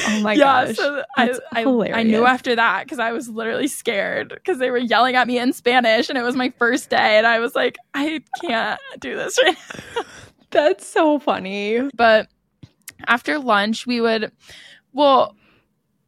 [0.07, 0.77] Oh my yeah, gosh.
[0.77, 4.79] so I, I, I knew after that because I was literally scared because they were
[4.79, 7.77] yelling at me in Spanish and it was my first day and I was like,
[7.95, 9.57] I can't do this right
[9.97, 10.03] now.
[10.51, 11.89] That's so funny.
[11.95, 12.29] But
[13.07, 14.33] after lunch, we would,
[14.93, 15.37] well,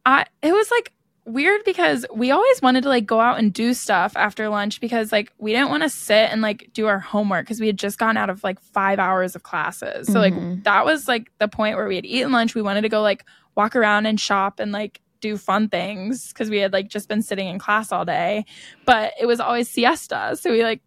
[0.05, 0.91] I it was like
[1.25, 5.13] weird because we always wanted to like go out and do stuff after lunch because
[5.13, 7.97] like we didn't want to sit and like do our homework because we had just
[7.97, 10.07] gone out of like five hours of classes.
[10.07, 10.19] So Mhm.
[10.55, 12.53] like that was like the point where we had eaten lunch.
[12.55, 13.23] We wanted to go like
[13.55, 17.21] walk around and shop and like do fun things because we had like just been
[17.21, 18.45] sitting in class all day.
[18.85, 20.35] But it was always siesta.
[20.39, 20.81] So we like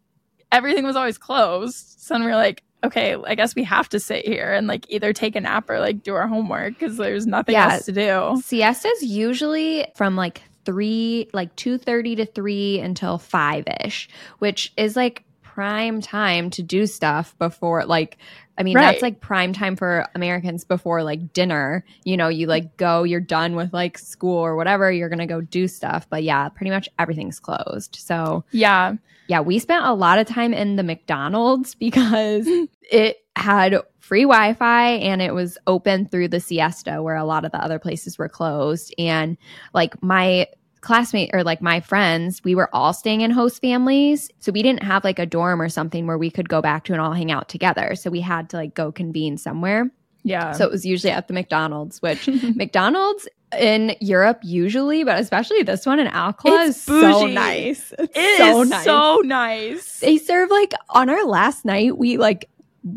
[0.53, 2.01] everything was always closed.
[2.01, 4.87] So then we were like, okay, I guess we have to sit here and like
[4.91, 7.73] either take a nap or like do our homework because there's nothing Yeah.
[7.75, 8.41] else to do.
[8.45, 14.95] Siestas usually from like three, like two thirty to three until five ish, which is
[14.97, 15.25] like
[15.57, 18.19] prime time to do stuff before like
[18.59, 18.83] I mean Right.
[18.93, 21.83] that's like prime time for Americans before like dinner.
[22.05, 25.41] You know, you like go, you're done with like school or whatever, you're gonna go
[25.41, 26.07] do stuff.
[26.11, 27.97] But yeah, pretty much everything's closed.
[27.97, 28.97] So Yeah.
[29.29, 32.47] yeah, we spent a lot of time in the McDonald's because
[32.83, 37.47] it had free Wi Fi and it was open through the siesta where a lot
[37.47, 38.95] of the other places were closed.
[38.99, 39.39] And
[39.73, 40.49] like my
[40.87, 44.31] classmate or like my friends, we were all staying in host families.
[44.39, 46.93] So we didn't have like a dorm or something where we could go back to
[46.93, 47.95] and all hang out together.
[47.97, 49.91] So we had to like go convene somewhere.
[50.23, 50.53] Yeah.
[50.53, 55.87] So it was usually at the McDonald's, which McDonald's in Europe usually, but especially this
[55.87, 57.93] one in Alcala It's is so nice.
[57.99, 60.01] It's It so is nice so nice.
[60.01, 62.49] they serve like on our last night we like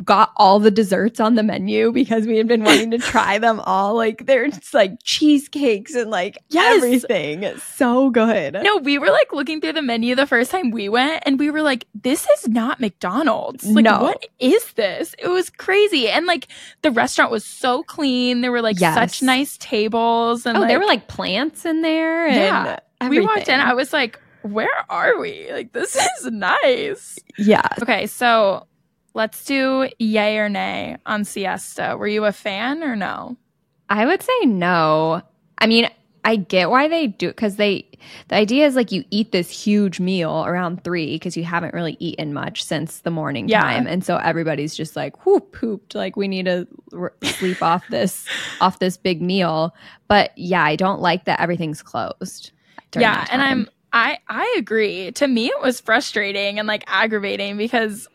[0.03, 3.59] got all the desserts on the menu because we had been wanting to try them
[3.61, 6.77] all like there's like cheesecakes and like Yes.
[6.77, 10.71] everything it's so good no, we were like looking through the menu the first time
[10.71, 13.65] we went and we were like, this is not McDonald's.
[13.65, 14.01] Like, No.
[14.01, 15.15] what is this?
[15.17, 16.09] It was crazy.
[16.09, 16.47] And like
[16.81, 18.41] the restaurant was so clean.
[18.41, 18.93] There were like Yes.
[18.95, 20.45] such nice tables.
[20.45, 23.09] And oh like, there were like plants in there and Yeah.
[23.09, 23.59] we walked in.
[23.59, 25.51] I was like, where are we?
[25.51, 27.17] Like, this is nice.
[27.37, 28.65] yeah Okay, so
[29.13, 31.95] let's do yay or nay on siesta.
[31.97, 33.37] Were you a fan or no?
[33.91, 35.19] i would say no
[35.57, 35.89] i mean
[36.23, 37.83] i get why they do it because they
[38.27, 41.97] the idea is like you eat this huge meal around three because you haven't really
[41.99, 43.61] eaten much since the morning Yeah.
[43.61, 47.83] time and so everybody's just like whoop pooped like we need to r- sleep off
[47.89, 48.27] this
[48.61, 49.73] off this big meal
[50.07, 52.51] but yeah i don't like that everything's closed
[52.95, 58.07] yeah and i'm i i agree to me it was frustrating and like aggravating because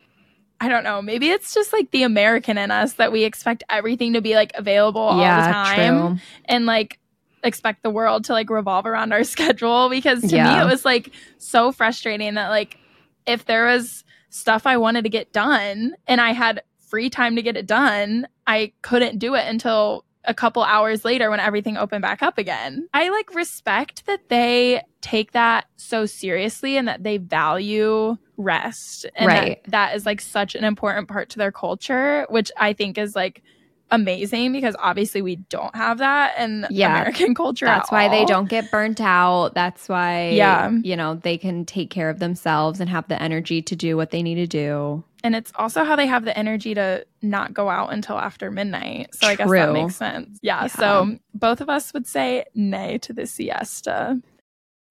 [0.64, 4.12] i don't know maybe it's just like the american in us that we expect everything
[4.12, 6.18] to be like available all the time true.
[6.46, 6.98] and like
[7.42, 11.10] expect the world to like revolve around our schedule because to me it was like
[11.38, 12.78] so frustrating that like
[13.26, 17.42] if there was stuff I wanted to get done and I had free time to
[17.42, 22.02] get it done, I couldn't do it until a couple hours later when everything opened
[22.02, 22.88] back up again.
[22.94, 29.28] I like respect that they take that so seriously and that they value rest and
[29.62, 33.14] that- that is like such an important part to their culture, which I think is
[33.14, 33.42] like
[33.90, 37.00] amazing because obviously we don't have that in Yeah.
[37.00, 37.66] American culture.
[37.66, 39.54] That's at why they don't get burnt out.
[39.54, 40.70] That's why, Yeah.
[40.70, 44.10] you know, they can take care of themselves and have the energy to do what
[44.10, 45.04] they need to do.
[45.22, 49.14] And it's also how they have the energy to not go out until after midnight.
[49.14, 50.38] So I guess that makes sense.
[50.42, 50.66] Yeah, Yeah.
[50.66, 54.20] So both of us would say nay to the siesta.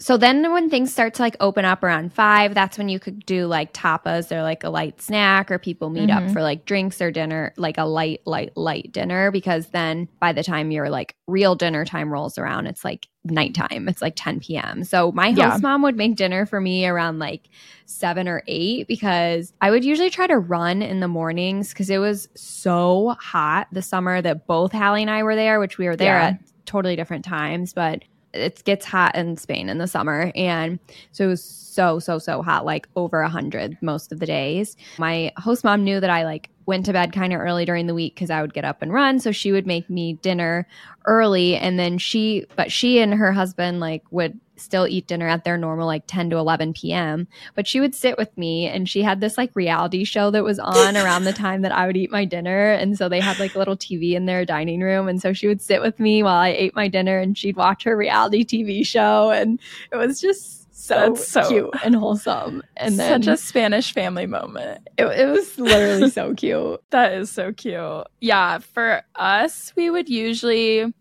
[0.03, 3.25] So then when things start to like open up around five, that's when you could
[3.25, 6.33] do like tapas or like a light snack or people meet up Mhm.
[6.33, 9.31] for like drinks or dinner, like a light, light, light dinner.
[9.31, 13.87] Because then by the time your like real dinner time rolls around, it's like nighttime.
[13.87, 14.83] It's like 10 p.m.
[14.83, 15.57] So my host Yeah.
[15.61, 17.47] mom would make dinner for me around like
[17.85, 21.99] seven or eight because I would usually try to run in the mornings because it
[21.99, 25.95] was so hot the summer that both Hallie and I were there, which we were
[25.95, 26.25] there Yeah.
[26.27, 30.31] at totally different times, but it gets hot in Spain in the summer.
[30.35, 30.79] And
[31.11, 34.75] so it was so, so, so hot, like over a hundred most of the days.
[34.97, 37.93] My host mom knew that I like went to bed kind of early during the
[37.93, 39.19] week because I would get up and run.
[39.19, 40.67] So she would make me dinner
[41.06, 41.56] early.
[41.56, 45.58] And then she, but she and her husband like would still eat dinner at their
[45.58, 47.28] normal like 10 to 11 p.m.
[47.56, 50.60] But she would sit with me and she had this like reality show that was
[50.60, 52.71] on around the time that I would eat my dinner.
[52.71, 55.08] And so they had like a little TV in their dining room.
[55.08, 57.84] And so she would sit with me while I ate my dinner and she'd watch
[57.84, 59.32] her reality TV show.
[59.32, 59.60] And
[59.91, 62.61] it was just so, That's so- cute and wholesome.
[62.75, 64.87] And then Such a Spanish family moment.
[64.97, 66.81] it, it was literally so cute.
[66.89, 68.05] That is so cute.
[68.19, 70.93] Yeah, for us, we would usually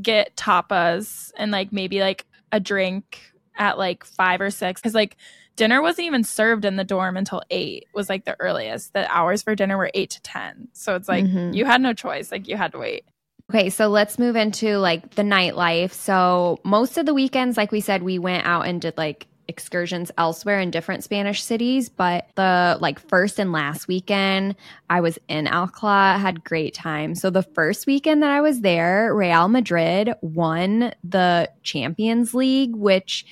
[0.00, 3.20] get tapas and like maybe like a drink
[3.56, 5.16] at like five or six because like
[5.56, 8.92] dinner wasn't even served in the dorm until eight was like the earliest.
[8.94, 10.68] The hours for dinner were eight to ten.
[10.72, 11.54] So it's like Mhm.
[11.54, 12.30] you had no choice.
[12.32, 13.04] Like you had to wait.
[13.50, 15.92] Okay, so let's move into like the nightlife.
[15.92, 20.10] So most of the weekends, like we said, we went out and did like excursions
[20.18, 24.54] elsewhere in different Spanish cities, but the like first and last weekend
[24.90, 27.14] I was in Alcala, had great time.
[27.14, 33.24] So the first weekend that I was there, Real Madrid won the Champions League, which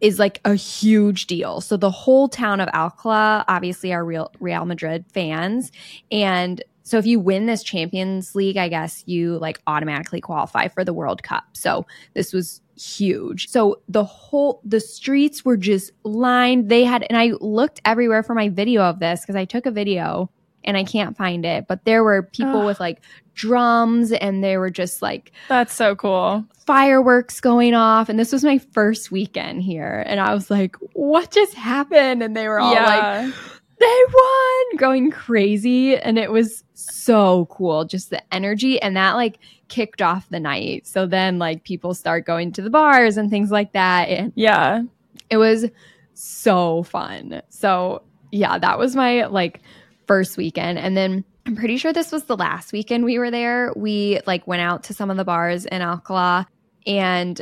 [0.00, 1.60] is like a huge deal.
[1.60, 5.70] So the whole town of Alcala obviously are real Real Madrid fans
[6.10, 10.84] and so if you win this Champions League, I guess you like automatically qualify for
[10.84, 11.44] the World Cup.
[11.52, 13.48] So this was huge.
[13.48, 16.68] So the whole the streets were just lined.
[16.68, 19.70] They had and I looked everywhere for my video of this because I took a
[19.70, 20.30] video
[20.64, 22.66] and I can't find it, but there were people Ugh.
[22.66, 23.00] with like
[23.34, 26.44] drums and they were just like That's so cool.
[26.66, 31.30] fireworks going off and this was my first weekend here and I was like, "What
[31.30, 33.32] just happened?" and they were all like yeah.
[33.82, 34.76] They won!
[34.76, 40.28] Going crazy and it was so cool just the energy and that like kicked off
[40.30, 40.86] the night.
[40.86, 44.82] So then like people start going to the bars and things like that and yeah.
[45.30, 45.66] it was
[46.14, 47.42] so fun.
[47.48, 49.60] So yeah that was my like
[50.06, 53.72] first weekend and then i'm pretty sure this was the last weekend we were there.
[53.76, 56.46] We like went out to some of the bars in alcala
[56.86, 57.40] and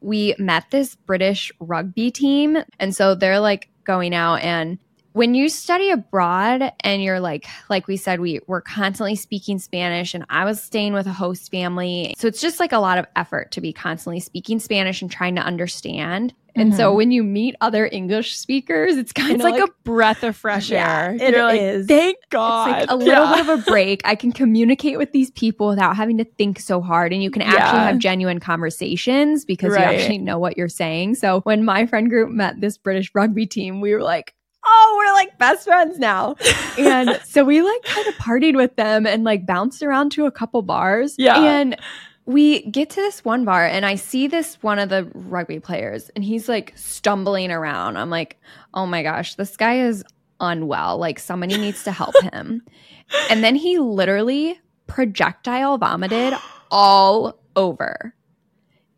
[0.00, 4.78] we met this british rugby team and so they're like going out and
[5.18, 10.14] when you study abroad and you're like like we said we were constantly speaking spanish
[10.14, 13.06] and i was staying with a host family so it's just like a lot of
[13.16, 16.96] effort to be constantly speaking spanish and trying to understand and so Mhm.
[16.96, 20.70] when you meet other english speakers it's kind It's of like, a breath of fresh
[20.70, 21.16] Yeah, air.
[21.20, 21.86] it You're like, is.
[21.86, 22.70] Thank it's God.
[22.70, 23.36] like a little Yeah.
[23.36, 24.02] bit of a break.
[24.04, 27.42] I can communicate with these people without having to think so hard, and you can
[27.42, 27.86] actually Yeah.
[27.88, 31.14] have genuine conversations because you actually know what you're saying.
[31.16, 35.14] So when my friend group met this British rugby team, we were like, "Oh, we're
[35.14, 36.36] like best friends now."
[36.78, 40.30] and so we like kind of partied with them and like bounced around to a
[40.30, 41.14] couple bars.
[41.18, 41.40] Yeah.
[41.40, 41.76] and.
[42.24, 46.10] We get to this one bar and I see this one of the rugby players
[46.10, 47.96] and he's like stumbling around.
[47.96, 48.38] I'm like,
[48.74, 50.04] oh my gosh, this guy is
[50.38, 50.98] unwell.
[50.98, 52.62] Like somebody needs to help him.
[53.30, 56.34] and then he literally projectile vomited
[56.70, 58.14] all over.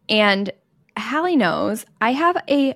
[0.08, 0.50] And
[0.96, 2.74] Hallie knows I have a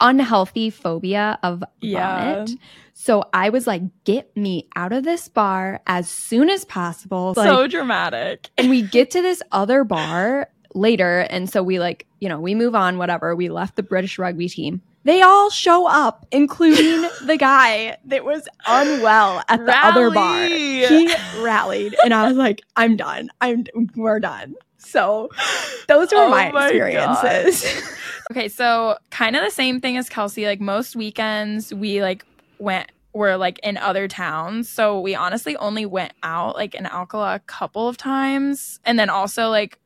[0.00, 2.44] unhealthy phobia of Yeah.
[2.44, 2.50] vomit.
[2.94, 7.34] So I was like, get me out of this bar as soon as possible.
[7.34, 8.50] so dramatic.
[8.58, 11.20] and we get to this other bar later.
[11.30, 13.34] And so we like, you know, we move on, whatever.
[13.34, 14.82] We left the British rugby team.
[15.02, 20.44] They all show up, including the guy that was unwell at the other bar.
[20.44, 23.30] He rallied, and I was like, I'm done.
[23.40, 23.64] I'm
[23.96, 24.54] we're done.
[24.80, 25.28] So
[25.88, 27.64] those were Oh my, my experiences.
[28.30, 30.46] Okay, so kind of the same thing as Kelsey.
[30.46, 32.24] Like most weekends, we like
[32.58, 34.68] went were like in other towns.
[34.68, 39.10] So we honestly only went out like in Alcala a couple of times, and then
[39.10, 39.78] also like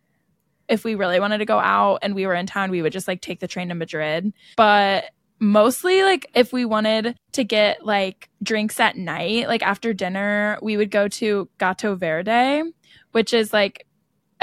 [0.68, 3.08] if we really wanted to go out and we were in town, we would just
[3.08, 4.32] like take the train to Madrid.
[4.56, 5.04] But
[5.38, 10.76] mostly like if we wanted to get like drinks at night, like after dinner, we
[10.76, 12.62] would go to Gato Verde,
[13.12, 13.86] which is like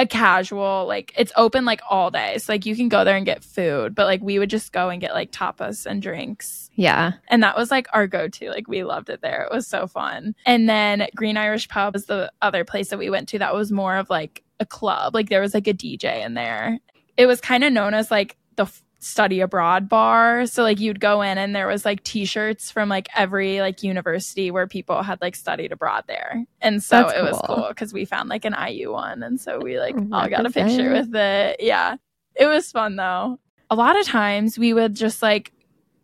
[0.01, 2.37] a casual like it's open like all day.
[2.39, 4.89] So like you can go there and get food but like we would just go
[4.89, 6.69] and get like tapas and drinks.
[6.73, 7.13] Yeah.
[7.27, 8.49] and that was like our go-to.
[8.49, 9.43] Like we loved it there.
[9.43, 10.35] It was so fun.
[10.45, 13.71] And then green irish pub was the other place that we went to that was
[13.71, 15.13] more of like a club.
[15.13, 16.79] Like there was like a dj in there.
[17.15, 18.65] It was kind of known as like the
[19.01, 20.45] study abroad bar.
[20.45, 24.51] So like you'd go in and there was like t-shirts from like every like university
[24.51, 26.45] where people had like studied abroad there.
[26.61, 27.55] And so That's it was cool.
[27.55, 29.23] cool because we found like an iu one.
[29.23, 31.57] And so we like all got a picture with it.
[31.59, 31.95] Yeah.
[32.35, 33.39] It was fun though.
[33.71, 35.51] A lot of times we would just like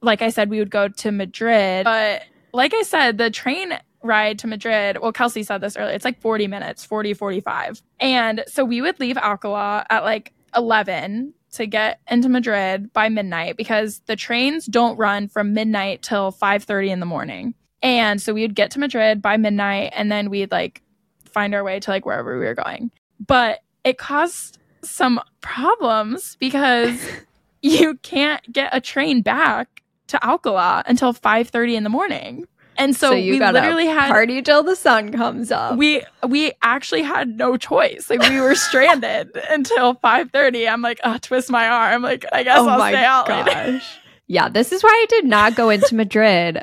[0.01, 1.83] like I said, we would go to Madrid.
[1.83, 2.23] But
[2.53, 6.19] like I said, the train ride to Madrid, well, Kelsey said this earlier, it's like
[6.21, 7.81] 40 minutes, 40, 45.
[7.99, 13.57] And so we would leave Alcala at like 11 to get into Madrid by midnight
[13.57, 17.53] because the trains don't run from midnight till 5:30 in the morning.
[17.81, 20.81] And so we would get to Madrid by midnight and then we'd like
[21.25, 22.91] find our way to like wherever we were going.
[23.25, 26.99] But it caused some problems because
[27.61, 32.47] you can't get a train back to Alcala until 5:30 in the morning.
[32.77, 35.77] And so, you we literally had party till the sun comes up.
[35.77, 38.09] we we actually had no choice.
[38.09, 40.71] Like we were stranded until 5:30.
[40.71, 42.01] I'm like, oh, twist my arm.
[42.03, 43.81] Like I guess Oh I'll stay out later.
[44.27, 46.61] Yeah, this is why I did not go into Madrid.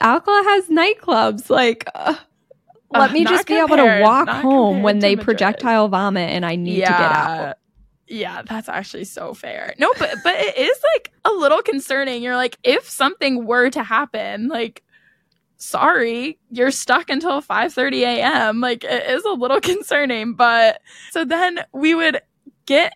[0.00, 1.50] Alcala has nightclubs.
[1.50, 2.14] Like, uh,
[2.92, 5.24] let Uh, me just be able to walk home when they Madrid.
[5.24, 7.56] projectile vomit and I need to get out.
[8.06, 9.74] Yeah, that's actually so fair.
[9.78, 12.22] No, but but it is like a little concerning.
[12.22, 14.82] You're like, if something were to happen, like
[15.60, 18.60] sorry, you're stuck until 5:30 a.m.
[18.60, 20.34] Like it is a little concerning.
[20.34, 20.80] But
[21.10, 22.20] so then we would
[22.66, 22.94] get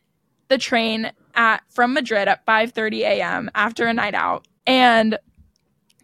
[0.48, 3.50] the train at from Madrid at 5:30 a.m.
[3.54, 4.46] after a night out.
[4.66, 5.18] And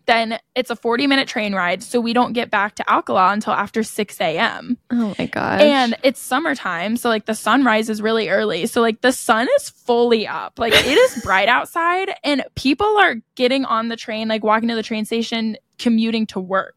[0.06, 1.84] then it's a 40 minute train ride.
[1.84, 4.76] So we don't get back to Alcala until after 6 a.m.
[4.90, 5.60] Oh my God.
[5.60, 6.96] And it's summertime.
[6.96, 8.66] So like the sunrise is really early.
[8.66, 10.58] So like the sun is fully up.
[10.58, 14.74] Like it is bright outside and people are getting on the train, like walking to
[14.74, 16.74] the train station, commuting to work.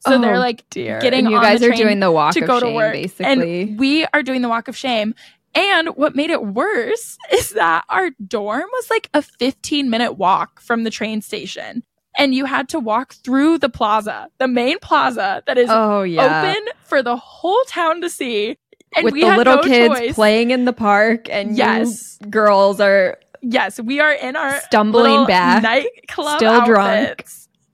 [0.00, 1.00] So Oh, they're like dear.
[1.00, 2.92] getting and you guys the are doing the walk to of go to work.
[2.92, 3.62] basically.
[3.62, 5.14] And we are doing the walk of shame.
[5.54, 10.60] And what made it worse is that our dorm was like a 15 minute walk
[10.60, 11.82] from the train station.
[12.18, 16.40] And you had to walk through the plaza, the main plaza that is oh yeah.
[16.42, 18.56] open for the whole town to see.
[18.94, 20.14] And With we the had little no kids choice.
[20.14, 22.18] playing in the park and Yes.
[22.30, 25.62] girls are Yes, we are in our stumbling back.
[25.62, 27.24] nightclub still drunk.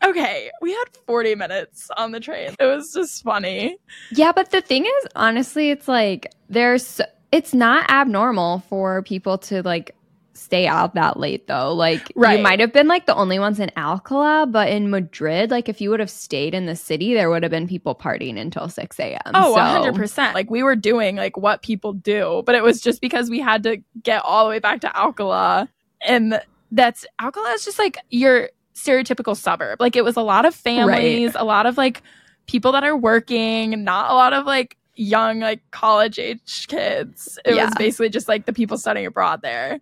[0.05, 2.55] Okay, we had 40 minutes on the train.
[2.59, 3.77] It was just funny.
[4.11, 7.01] Yeah, but the thing is, honestly, it's like there's
[7.31, 9.95] it's not abnormal for people to like
[10.35, 11.73] stay out that late though.
[11.73, 12.37] Like Right.
[12.37, 15.81] you might have been like the only ones in Alcala, but in Madrid, like if
[15.81, 18.99] you would have stayed in the city, there would have been people partying until six
[18.99, 19.21] a.m.
[19.35, 20.35] Oh, so, 100%.
[20.35, 23.63] Like we were doing like what people do, but it was just because we had
[23.63, 25.69] to get all the way back to Alcala.
[26.07, 26.41] And
[26.73, 29.81] that's Alcala is just like your stereotypical suburb.
[29.81, 32.03] Like it was a lot of families, a lot of like
[32.47, 37.39] people that are working, not a lot of like young, like college age kids.
[37.45, 37.67] It Yeah.
[37.67, 39.81] was basically just like the people studying abroad there.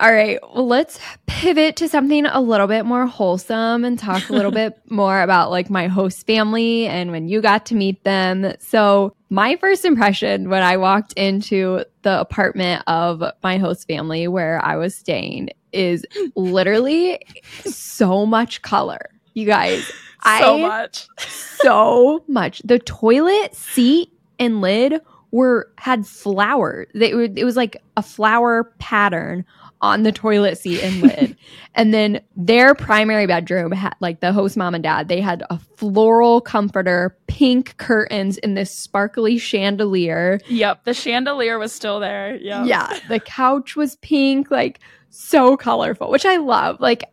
[0.00, 4.32] All right, well, let's pivot to something a little bit more wholesome and talk a
[4.32, 8.52] little bit more about like my host family and when you got to meet them.
[8.58, 14.64] So, my first impression when I walked into the apartment of my host family where
[14.64, 16.04] I was staying is
[16.34, 17.20] literally
[17.64, 19.10] so much color.
[19.34, 19.90] You guys,
[20.22, 21.08] So I much.
[21.18, 22.60] so much.
[22.64, 25.00] The toilet seat and lid
[25.30, 26.88] were had flowers.
[26.94, 29.46] They were, it was like a flower pattern
[29.80, 31.36] on the toilet seat and lid.
[31.74, 35.58] and then their primary bedroom had like the host mom and dad, they had a
[35.58, 40.38] floral comforter, pink curtains in this sparkly chandelier.
[40.48, 40.84] Yep.
[40.84, 42.36] The chandelier was still there.
[42.36, 42.64] Yeah.
[42.64, 44.80] Yeah, the couch was pink, like
[45.10, 46.80] so colorful, which I love.
[46.80, 47.04] Like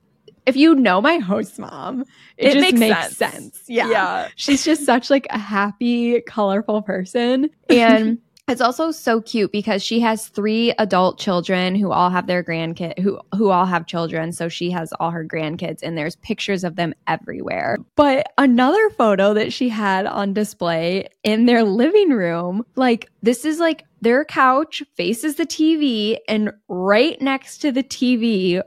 [0.45, 2.01] if you know my host mom,
[2.37, 3.33] it, It just makes makes, sense.
[3.33, 3.61] sense.
[3.67, 3.89] Yeah.
[3.89, 4.27] Yeah.
[4.37, 7.49] She's just such like a happy, colorful person.
[7.69, 12.43] And it's also so cute because she has three adult children who all have their
[12.43, 14.31] grandkid who who all have children.
[14.31, 17.77] So she has all her grandkids and there's pictures of them everywhere.
[17.95, 23.59] But another photo that she had on display in their living room, like this is
[23.59, 28.61] like their couch faces the TV and right next to the TV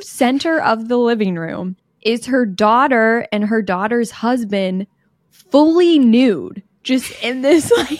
[0.00, 4.86] center of the living room is her daughter and her daughter's husband
[5.30, 7.98] fully nude just in this like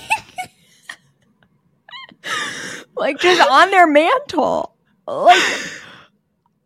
[2.97, 4.75] like just on their mantle
[5.07, 5.43] like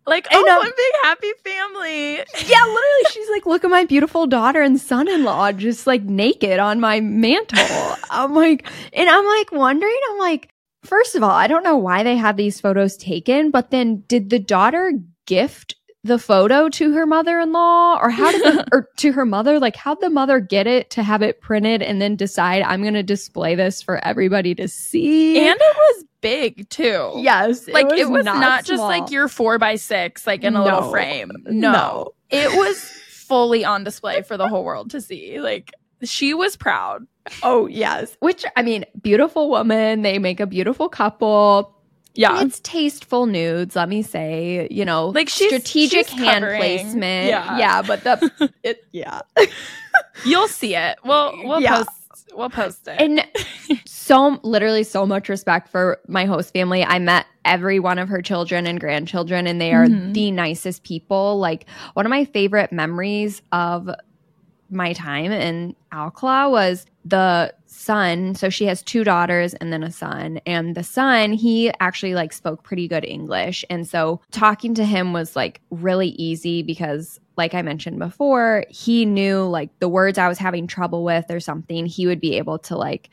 [0.06, 2.16] Like, And, oh, um, one big happy family.
[2.16, 6.78] yeah literally she's like look at my beautiful daughter and son-in-law just like naked on
[6.80, 10.50] my mantle i'm like and i'm like wondering i'm like
[10.82, 14.28] first of all i don't know why they had these photos taken but then did
[14.28, 14.92] the daughter
[15.26, 15.74] gift
[16.04, 20.00] the photo to her mother-in-law or how did the, or to her mother like how'd
[20.00, 23.54] the mother get it to have it printed and then decide i'm going to display
[23.54, 27.12] this for everybody to see And it was big too.
[27.16, 30.90] yes Like it was, not, just like your four by six, like in a little
[30.90, 31.32] frame.
[31.44, 31.72] No.
[31.72, 32.14] No.
[32.30, 32.80] It was
[33.10, 35.40] fully on display for the whole world to see.
[35.40, 37.06] Like she was proud.
[37.42, 38.16] Oh, yes.
[38.20, 40.02] Which, I mean, beautiful woman.
[40.02, 41.74] They make a beautiful couple.
[42.14, 42.42] Yeah.
[42.42, 44.68] It's tasteful nudes, let me say.
[44.70, 46.60] You know, Like, she's- strategic she's hand covering.
[46.60, 47.28] placement.
[47.28, 47.58] Yeah.
[47.58, 47.82] Yeah.
[47.82, 49.20] but the, it, yeah.
[50.24, 50.98] You'll see it.
[51.04, 51.78] We'll we'll Yeah.
[51.78, 51.90] post
[52.34, 53.00] we'll post it.
[53.00, 53.26] And
[53.86, 56.84] so, literally, so much respect for my host family.
[56.84, 60.14] I met every one of her children and grandchildren, and they are Mhm.
[60.14, 61.38] the nicest people.
[61.38, 63.88] Like, one of my favorite memories of
[64.70, 68.34] my time in Alcala was the son.
[68.34, 70.40] So she has two daughters and then a son.
[70.46, 73.64] And the son, he actually like spoke pretty good English.
[73.68, 79.04] And so talking to him was like really easy because like I mentioned before, he
[79.04, 82.58] knew like the words I was having trouble with or something, he would be able
[82.60, 83.10] to like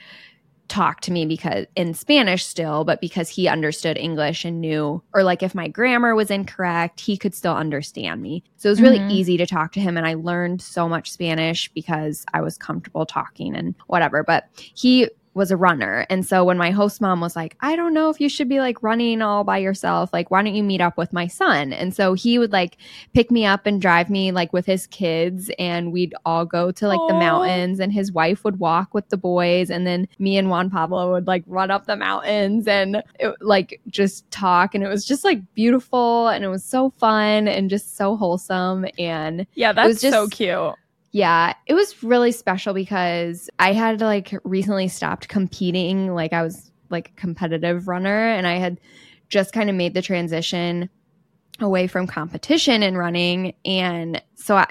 [0.71, 5.23] talk to me because in Spanish still, but because he understood English and knew, or
[5.23, 8.43] like if my grammar was incorrect, he could still understand me.
[8.55, 9.11] So it was really Mhm.
[9.11, 9.97] easy to talk to him.
[9.97, 14.23] And I learned so much Spanish because I was comfortable talking and whatever.
[14.23, 16.05] But he was a runner.
[16.09, 18.59] And so when my host mom was like, I don't know if you should be
[18.59, 21.71] like running all by yourself, like, why don't you meet up with my son?
[21.71, 22.77] And so he would like
[23.13, 26.87] pick me up and drive me like with his kids, and we'd all go to
[26.87, 29.69] like the mountains, and his wife would walk with the boys.
[29.69, 33.79] And then me and Juan Pablo would like run up the mountains and it, like
[33.87, 34.75] just talk.
[34.75, 38.85] And it was just like beautiful and it was so fun and just so wholesome.
[38.97, 40.75] And Yeah, that's was so cute.
[41.11, 46.13] Yeah, it was really special because I had like recently stopped competing.
[46.13, 48.79] Like I was like a competitive runner and I had
[49.27, 50.89] just kind of made the transition
[51.59, 53.53] away from competition and running.
[53.65, 54.67] And so I,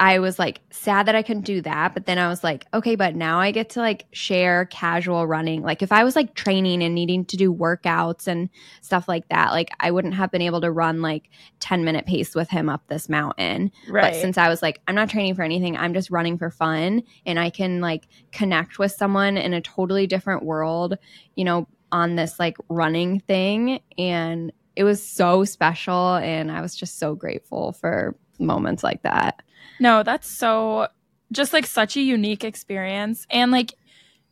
[0.00, 1.92] I was like sad that I couldn't do that.
[1.92, 5.62] But then I was like, okay, but now I get to like share casual running.
[5.62, 8.48] Like if I was like training and needing to do workouts and
[8.80, 12.36] stuff like that, like I wouldn't have been able to run like 10 minute pace
[12.36, 13.72] with him up this mountain.
[13.88, 14.12] Right.
[14.12, 17.02] But since I was like, I'm not training for anything, I'm just running for fun
[17.26, 20.96] and I can like connect with someone in a totally different world,
[21.34, 23.80] you know, on this like running thing.
[23.96, 26.14] And it was so special.
[26.14, 29.42] And I was just so grateful for moments like that.
[29.80, 30.88] No, that's so
[31.32, 33.26] just like such a unique experience.
[33.30, 33.74] And like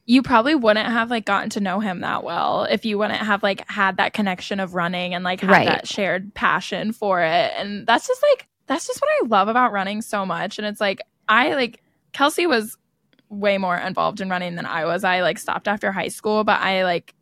[0.06, 3.42] you probably wouldn't have like gotten to know him that well if you wouldn't have
[3.42, 5.66] like had that connection of running and like had Right.
[5.66, 7.52] that shared passion for it.
[7.56, 10.58] And that's just like that's just what I love about running so much.
[10.58, 11.82] And it's like I like
[12.12, 12.76] Kelsey was
[13.28, 15.02] way more involved in running than I was.
[15.04, 17.14] I like stopped after high school, but I like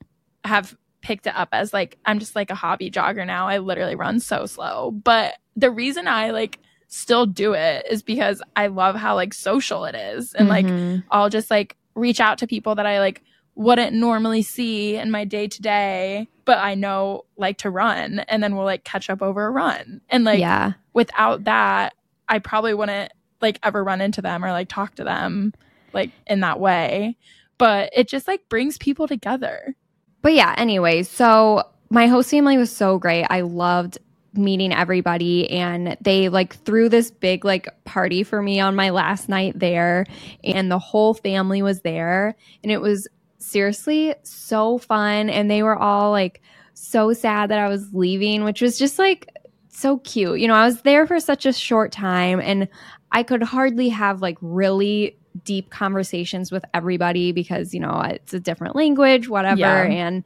[0.45, 3.49] have picked it up as like I'm just like a hobby jogger now.
[3.49, 4.91] I literally run so slow.
[4.91, 6.59] But the reason I like
[6.95, 10.33] still do it is because I love how like social it is.
[10.35, 11.03] And like Mhm.
[11.11, 13.23] I'll just like reach out to people that I like
[13.57, 18.43] wouldn't normally see in my day to day, but I know like to run and
[18.43, 20.03] then we'll like catch up over a run.
[20.09, 20.75] And like yeah.
[20.93, 21.95] without that,
[22.29, 25.53] I probably wouldn't like ever run into them or like talk to them
[25.93, 27.17] like in that way.
[27.59, 29.75] But it just like brings people together.
[30.23, 33.25] But yeah, anyway, so my host family was so great.
[33.29, 33.99] I loved
[34.37, 39.29] meeting everybody and they like threw this big like party for me on my last
[39.29, 40.07] night there
[40.43, 43.09] and the whole family was there and it was
[43.39, 46.41] seriously so fun and they were all like
[46.75, 49.29] so sad that I was leaving, which was just like
[49.69, 50.41] so cute.
[50.41, 52.69] You know, I was there for such a short time and
[53.13, 58.41] I could hardly have like really deep conversations with everybody because, you know, it's a
[58.41, 59.61] different language, whatever.
[59.61, 59.85] Yeah.
[59.85, 60.25] And,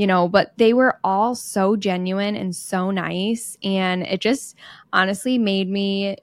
[0.00, 3.54] you know, but they were all so genuine and so nice.
[3.62, 4.56] And it just
[4.94, 6.16] honestly made me,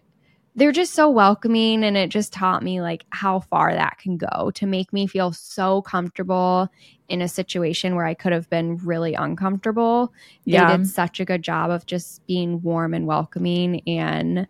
[0.55, 1.83] they're just so welcoming.
[1.83, 5.31] And it just taught me like how far that can go to make me feel
[5.31, 6.69] so comfortable
[7.07, 10.11] in a situation where I could have been really uncomfortable.
[10.47, 10.77] They Yeah.
[10.77, 13.81] did such a good job of just being warm and welcoming.
[13.85, 14.47] And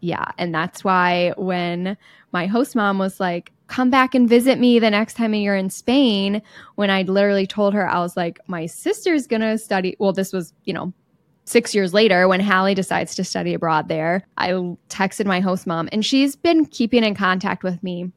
[0.00, 1.96] yeah, and that's why when
[2.32, 5.70] my host mom was like, come back and visit me the next time you're in
[5.70, 6.42] Spain,
[6.74, 9.96] when I literally told her, I was like, my sister's gonna study.
[9.98, 10.92] Well, this was, you know,
[11.44, 14.26] six years later when Hallie decides to study abroad there.
[14.38, 14.50] I
[14.88, 18.10] texted my host mom, and she's been keeping in contact with me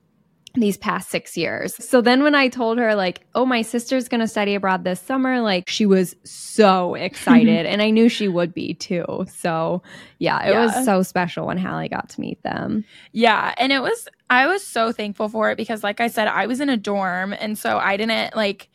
[0.54, 1.76] these past six years.
[1.76, 5.00] So then when I told her, like, oh, my sister's going to study abroad this
[5.00, 7.66] summer, like, she was so excited.
[7.66, 9.26] and I knew she would be too.
[9.38, 9.84] So
[10.20, 10.66] yeah, it Yeah.
[10.66, 12.86] was so special when Hallie got to meet them.
[13.12, 16.48] Yeah, and it was I was so thankful for it because like I said I
[16.48, 18.70] was in a dorm and so I didn't like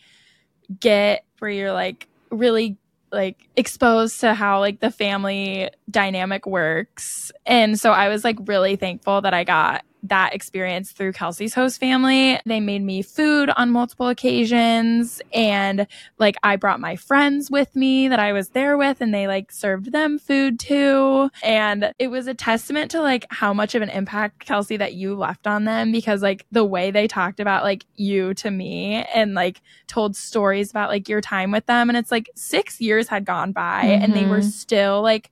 [0.80, 2.78] get where you're like really
[3.10, 7.30] like exposed to how like the family dynamic works.
[7.44, 11.78] And so I was like really thankful that I got that experience through Kelsey's host
[11.78, 12.40] family.
[12.44, 15.86] They made me food on multiple occasions and
[16.18, 19.52] like I brought my friends with me that I was there with and they like
[19.52, 21.30] served them food too.
[21.42, 25.14] And it was a testament to like how much of an impact Kelsey that you
[25.14, 29.34] left on them because like the way they talked about like you to me and
[29.34, 33.24] like told stories about like your time with them and it's like 6 years had
[33.24, 34.50] gone by and they were Mhm.
[34.50, 35.30] still like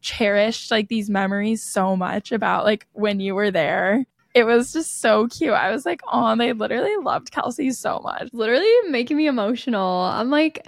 [0.00, 4.06] cherished like these memories so much about like when you were there.
[4.34, 5.52] It was just so cute.
[5.52, 8.28] I was like, oh, they literally loved Kelsey so much.
[8.32, 10.02] Literally making me emotional.
[10.02, 10.66] I'm like,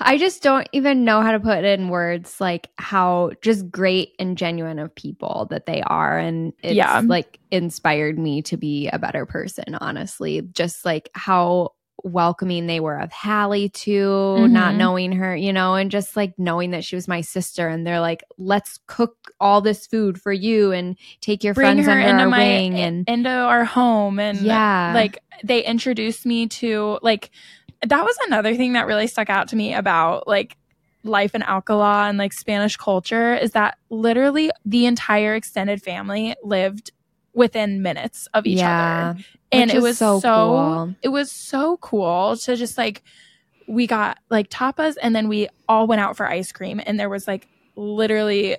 [0.00, 4.14] I just don't even know how to put it in words, like how just great
[4.18, 6.18] and genuine of people that they are.
[6.18, 7.02] And it's Yeah.
[7.06, 10.42] like inspired me to be a better person, honestly.
[10.52, 11.72] Just like how
[12.04, 14.76] welcoming they were of Hallie too, not Mhm.
[14.76, 17.68] knowing her, you know, and just like knowing that she was my sister.
[17.68, 21.88] And they're like, let's cook all this food for you and take your Bring friends
[21.88, 22.80] under into our my wing.
[22.80, 27.30] And into our home and yeah, like they introduced me to like
[27.86, 30.56] that was another thing that really stuck out to me about like
[31.02, 36.90] life in Alcala and like Spanish culture is that literally the entire extended family lived
[37.32, 39.10] within minutes of each yeah.
[39.10, 39.24] other.
[39.52, 40.94] And it was so so, cool.
[41.02, 43.02] it was so cool to just like
[43.66, 47.08] we got like tapas and then we all went out for ice cream and there
[47.08, 48.56] was like literally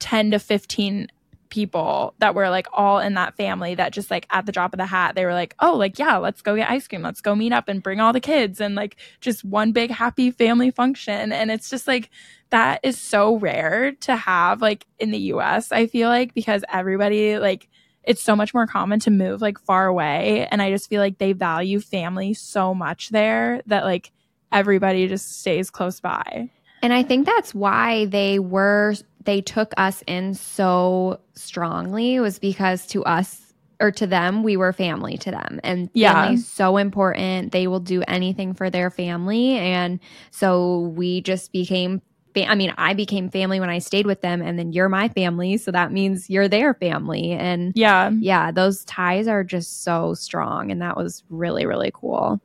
[0.00, 1.08] 10 to 15
[1.50, 4.78] people that were like all in that family that just like at the drop of
[4.78, 7.02] the hat they were like oh like yeah let's go get ice cream.
[7.02, 10.30] Let's go meet up and bring all the kids and like just one big happy
[10.30, 11.32] family function.
[11.32, 12.10] And it's just like
[12.50, 17.38] that is so rare to have like in the US I feel like because everybody
[17.38, 17.68] like
[18.04, 20.48] it's so much more common to move like far away.
[20.50, 24.12] And I just feel like they value family so much there that like
[24.50, 26.50] everybody just stays close by.
[26.80, 28.94] And I think that's why they were
[29.28, 34.72] they took us in so strongly was because to us or to them we were
[34.72, 35.60] family to them.
[35.62, 36.14] And Yeah.
[36.14, 37.52] family's so important.
[37.52, 39.50] They will do anything for their family.
[39.58, 40.00] And
[40.30, 42.00] so we just became
[42.34, 45.58] I mean I became family when I stayed with them and then you're my family.
[45.58, 47.32] So that means you're their family.
[47.32, 48.10] And Yeah.
[48.18, 50.70] yeah those ties are just so strong.
[50.70, 52.40] And that was really really cool.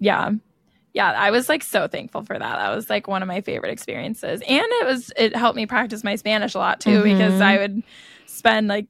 [0.00, 0.30] Yeah.
[0.94, 2.56] Yeah, I was like so thankful for that.
[2.58, 4.42] That was like one of my favorite experiences.
[4.46, 7.42] And it was it helped me practice my Spanish a lot too because Mhm.
[7.42, 7.82] I would
[8.26, 8.86] spend like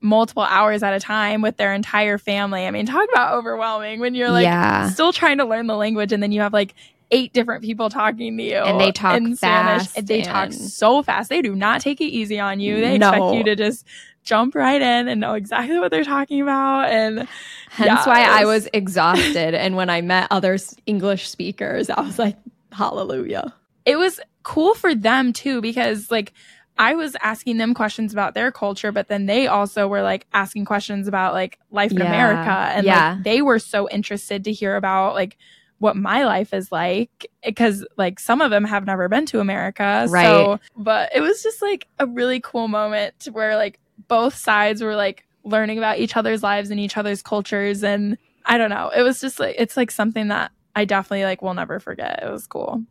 [0.00, 2.66] multiple hours at a time with their entire family.
[2.66, 6.12] I mean, talk about overwhelming when you're like yeah still trying to learn the language
[6.12, 6.74] and then you have like
[7.10, 9.88] eight different people talking to you And they talk in Spanish.
[9.96, 11.28] And they talk so fast.
[11.28, 12.80] They do not take it easy on you.
[12.80, 13.86] They expect you to just
[14.26, 16.90] jump right in and know exactly what they're talking about.
[16.90, 17.26] And
[17.70, 19.54] Hence Yeah, why it I was- was exhausted.
[19.54, 22.36] and when I met other English speakers, I was like,
[22.72, 23.54] hallelujah.
[23.86, 26.32] it was cool for them too because like
[26.78, 30.66] I was asking them questions about their culture, but then they also were like asking
[30.66, 32.06] questions about like life in Yeah.
[32.06, 32.50] America.
[32.76, 33.12] And Yeah.
[33.14, 35.38] like they were so interested to hear about like
[35.78, 40.06] what my life is like because like some of them have never been to America.
[40.08, 40.24] Right.
[40.24, 43.78] So, but it was just like a really cool moment where like
[44.08, 47.84] both sides were like learning about each other's lives and each other's cultures.
[47.84, 48.90] And I don't know.
[48.94, 52.22] It was just like, it's like something that I definitely like will never forget.
[52.22, 52.82] It was cool.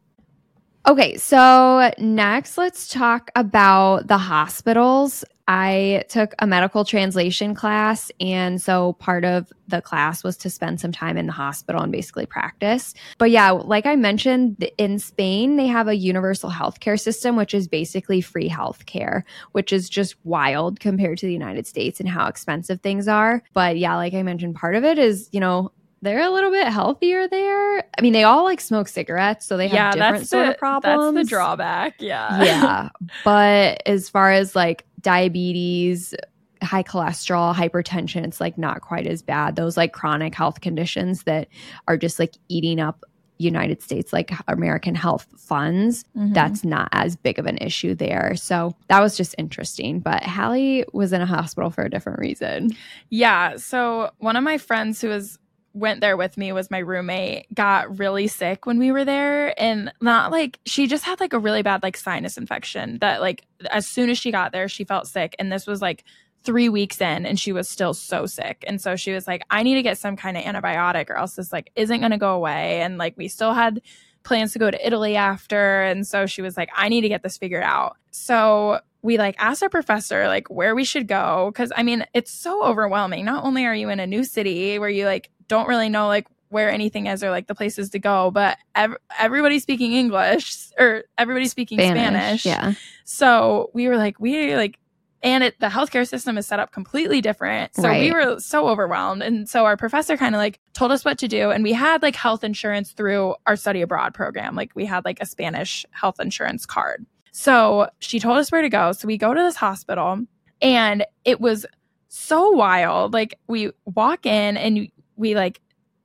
[0.87, 5.25] Okay, so next let's talk about the hospitals.
[5.47, 10.79] I took a medical translation class, and so part of the class was to spend
[10.79, 12.93] some time in the hospital and basically practice.
[13.17, 17.67] But yeah, like I mentioned, in Spain, they have a universal healthcare system, which is
[17.67, 19.23] basically free healthcare,
[19.53, 23.43] which is just wild compared to the United States and how expensive things are.
[23.53, 25.71] But yeah, like I mentioned, part of it is, you know,
[26.01, 27.77] they're a little bit healthier there.
[27.97, 31.15] I mean, they all like smoke cigarettes, so they have different sort the, of problems.
[31.15, 31.95] That's the drawback.
[31.99, 32.43] Yeah.
[32.43, 32.89] yeah.
[33.23, 36.13] But as far as like diabetes,
[36.61, 39.55] high cholesterol, hypertension, it's like not quite as bad.
[39.55, 41.47] Those like chronic health conditions that
[41.87, 43.03] are just like eating up
[43.37, 46.33] United States like American health funds, Mhm.
[46.33, 48.33] that's not as big of an issue there.
[48.37, 49.99] So that was just interesting.
[49.99, 52.69] But Hallie was in a hospital for a different reason.
[53.09, 53.57] yeah.
[53.57, 55.37] So one of my friends who was
[55.75, 59.59] went there with me was my roommate got really sick when we were there.
[59.61, 63.45] And not like she just had like a really bad like sinus infection that like
[63.69, 65.35] as soon as she got there she felt sick.
[65.37, 66.05] And this was like
[66.45, 68.63] three weeks in and she was still so sick.
[68.65, 71.35] And so she was like i need to get some kind of antibiotic or else
[71.35, 72.81] this like isn't going to go away.
[72.81, 73.81] And like we still had
[74.23, 75.81] plans to go to italy after.
[75.81, 77.97] And so she was like i need to get this figured out.
[78.11, 81.51] So we like asked our professor like where we should go.
[81.51, 83.25] Because i mean it's so overwhelming.
[83.25, 86.27] Not only are you in a new city where you like don't really know like
[86.49, 91.03] where anything is or like the places to go but ev- everybody's speaking english or
[91.17, 92.73] everybody's speaking spanish, Yeah.
[93.03, 94.79] so we were like we like
[95.23, 97.73] and it the healthcare system is set up completely different.
[97.75, 99.23] So we were so overwhelmed.
[99.23, 102.03] And so our professor kind of like told us what to do and we had
[102.03, 104.55] like health insurance through our study abroad program.
[104.55, 107.07] Like we had like a spanish health insurance card.
[107.31, 108.91] So she told us where to go.
[108.91, 110.19] So we go to this hospital
[110.61, 111.65] and it was
[112.07, 113.13] so wild.
[113.13, 115.61] Like we walk in and we like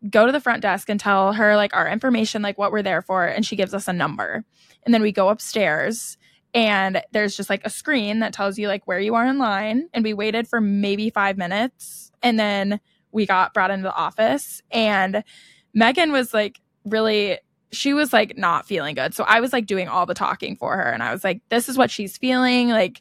[0.08, 3.02] go to the front desk and tell her like our information like what we're there
[3.02, 4.44] for and she gives us a number.
[4.84, 6.16] And then we go upstairs
[6.54, 9.88] and there's just like a screen that tells you like where you are in line
[9.92, 12.80] and we waited for maybe five minutes and then
[13.12, 15.22] we got brought into the office and
[15.74, 17.38] megan was like really
[17.72, 19.14] she was like not feeling good.
[19.14, 21.68] So i was like doing all the talking for her and i was like this
[21.68, 23.00] is what she's feeling like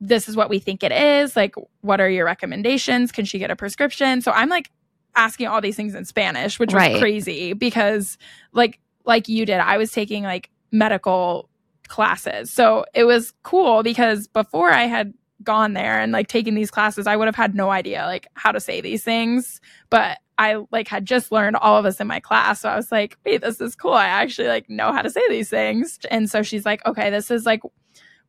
[0.00, 3.10] this is what we think it is like what are your recommendations?
[3.10, 4.20] Can she get a prescription?
[4.20, 4.70] So i'm like
[5.18, 6.98] asking all these things in spanish which was Right.
[7.00, 8.16] crazy because
[8.52, 11.48] like like you did i was taking like medical
[11.88, 15.12] classes so it was cool because before i had
[15.42, 18.52] gone there and like taking these classes i would have had no idea like how
[18.52, 19.60] to say these things
[19.90, 22.92] but i like had just learned all of this in my class so i was
[22.92, 26.28] like wait this is cool i actually like know how to say these things and
[26.28, 27.60] so she's like okay this is like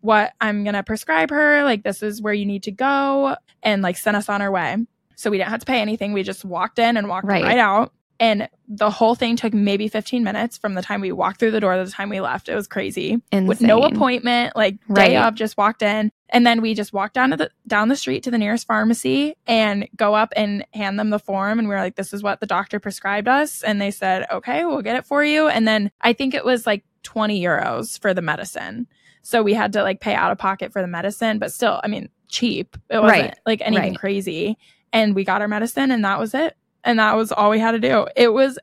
[0.01, 1.65] what I'm going to prescribe her.
[1.65, 4.77] Like, this is where you need to go and like send us on our way.
[5.19, 6.13] So we didn't have to pay anything.
[6.13, 7.91] We just walked in and walked right, right out.
[8.21, 11.59] And the whole thing took maybe 15 minutes from the time we walked through the
[11.59, 12.47] door to the time we left.
[12.47, 13.21] It was crazy.
[13.31, 13.47] Insane.
[13.47, 15.27] With no appointment, like day right.
[15.27, 16.09] of, just walked in.
[16.29, 19.35] And then we just walked down to the down the street to the nearest pharmacy
[19.45, 21.59] and go up and hand them the form.
[21.59, 23.61] And we were like, this is what the doctor prescribed us.
[23.61, 25.49] And they said, okay, we'll get it for you.
[25.49, 28.87] And then I think it was like 20 euros for the medicine.
[29.21, 31.87] So we had to like pay out of pocket for the medicine, but still, I
[31.87, 32.77] mean, cheap.
[32.89, 33.37] It wasn't right.
[33.45, 33.99] like anything right.
[33.99, 34.57] crazy.
[34.91, 37.71] And we got our medicine and that was it and that was all we had
[37.71, 38.07] to do.
[38.15, 38.57] It was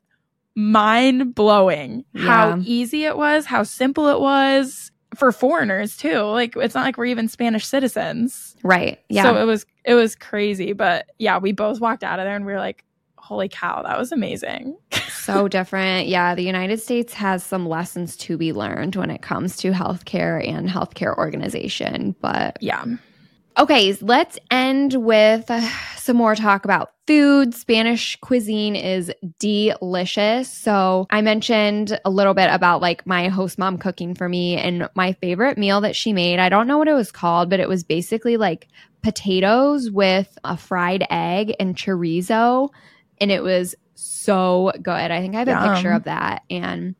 [0.54, 2.22] mind blowing yeah.
[2.22, 6.20] how easy it was, how simple it was for foreigners too.
[6.20, 8.56] Like it's not like we're even Spanish citizens.
[8.62, 8.98] Right.
[9.08, 9.24] Yeah.
[9.24, 12.44] So it was it was crazy, but yeah, we both walked out of there and
[12.44, 12.84] we were like,
[13.16, 14.76] "Holy cow, that was amazing."
[15.10, 16.08] so different.
[16.08, 20.46] Yeah, the United States has some lessons to be learned when it comes to healthcare
[20.46, 22.84] and healthcare organization, but yeah.
[23.58, 27.54] Okay, let's end with uh, some more talk about food.
[27.54, 30.52] Spanish cuisine is delicious.
[30.52, 34.90] So, I mentioned a little bit about like my host mom cooking for me and
[34.94, 36.38] my favorite meal that she made.
[36.38, 38.68] I don't know what it was called, but it was basically like
[39.02, 42.68] potatoes with a fried egg and chorizo.
[43.18, 45.10] And it was so good.
[45.10, 45.62] I think I have Yum.
[45.62, 46.42] a picture of that.
[46.50, 46.94] And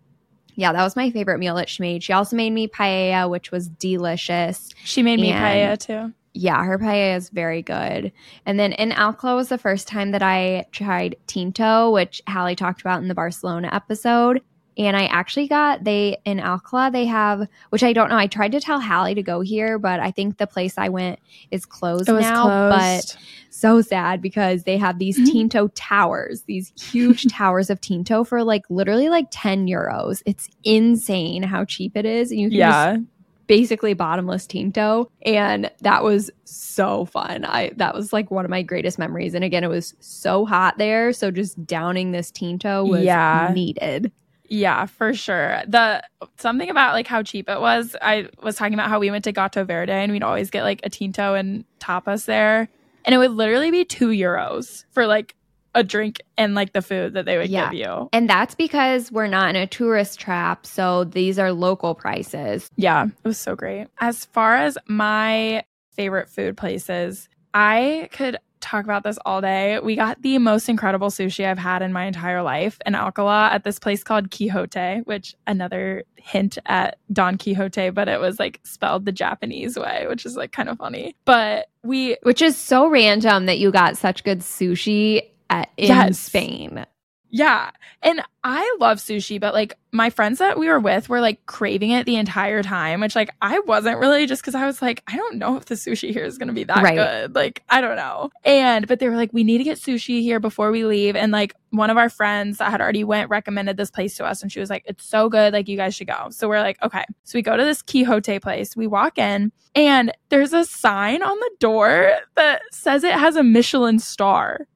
[0.55, 2.03] yeah, that was my favorite meal that she made.
[2.03, 4.71] She also made me paella, which was delicious.
[4.85, 8.13] She made me paella too yeah, her paella is very good.
[8.45, 12.83] And then in Alcalá was the first time that I tried Tinto, which Hallie talked
[12.83, 14.43] about in the Barcelona episode.
[14.79, 18.19] And I actually got they in Alcalá they have which I don't know.
[18.19, 21.19] I tried to tell Hallie to go here, but I think the place I went
[21.51, 22.43] is closed now.
[22.43, 23.17] Closed.
[23.17, 25.17] But so sad because they have these.
[25.33, 30.23] Tinto towers, these huge towers of Tinto for like literally like 10 euros.
[30.27, 32.31] It's insane how cheap it is.
[32.31, 32.97] And you can yeah.
[32.97, 33.07] just
[33.47, 38.63] basically bottomless tinto and that was so fun i that was like one of my
[38.63, 43.05] greatest memories and again it was so hot there so just downing this tinto was
[43.05, 43.51] yeah.
[43.55, 44.11] needed
[44.49, 45.63] yeah, for sure.
[45.67, 46.03] The
[46.39, 47.97] something about like how cheap it was.
[48.01, 50.81] I was talking about how we went to Gato Verde and we'd always get like
[50.85, 52.69] a tinto and tapas there,
[53.05, 55.35] and it would literally be two euros for like
[55.77, 57.71] a drink and like the food that they would yeah.
[57.71, 58.09] give you.
[58.13, 60.67] And that's because we're not in a tourist trap.
[60.67, 62.69] So these are local prices.
[62.77, 63.87] Yeah, it was so great.
[64.01, 69.79] As far as my favorite food places, I could talk about this all day.
[69.79, 73.65] We got the most incredible sushi I've had in my entire life in Alcalá at
[73.65, 79.05] this place called Kijote, which another hint at Don Quixote, but it was like spelled
[79.05, 81.15] the Japanese way, which is like kind of funny.
[81.27, 86.19] But we Which is so random that you got such good sushi at, in yes.
[86.19, 86.87] Spain.
[87.29, 87.71] Yeah.
[88.03, 91.91] And I love sushi, but like my friends that we were with were like craving
[91.91, 95.17] it the entire time, which like I wasn't really just because I was like, I
[95.17, 96.97] don't know if the sushi here is going to be that right.
[96.97, 97.35] good.
[97.35, 98.31] Like, I don't know.
[98.45, 101.17] And, but they were like, we need to get sushi here before we leave.
[101.17, 104.41] And like one of our friends that had already went recommended this place to us
[104.41, 105.53] and she was like, it's so good.
[105.53, 106.29] Like, you guys should go.
[106.31, 107.05] So we're like, okay.
[107.25, 108.77] So we go to this Kijote place.
[108.77, 113.43] We walk in and there's a sign on the door that says it has a
[113.43, 114.69] Michelin star.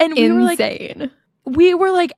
[0.00, 0.98] And we Insane.
[0.98, 1.10] were like,
[1.44, 2.12] we were like,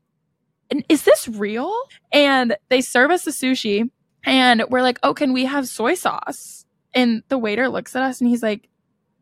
[0.89, 1.75] is this real?
[2.13, 3.91] And they serve us the sushi
[4.25, 6.65] and we're like, oh, can we have soy sauce?
[6.95, 8.69] And the waiter looks at us and he's like,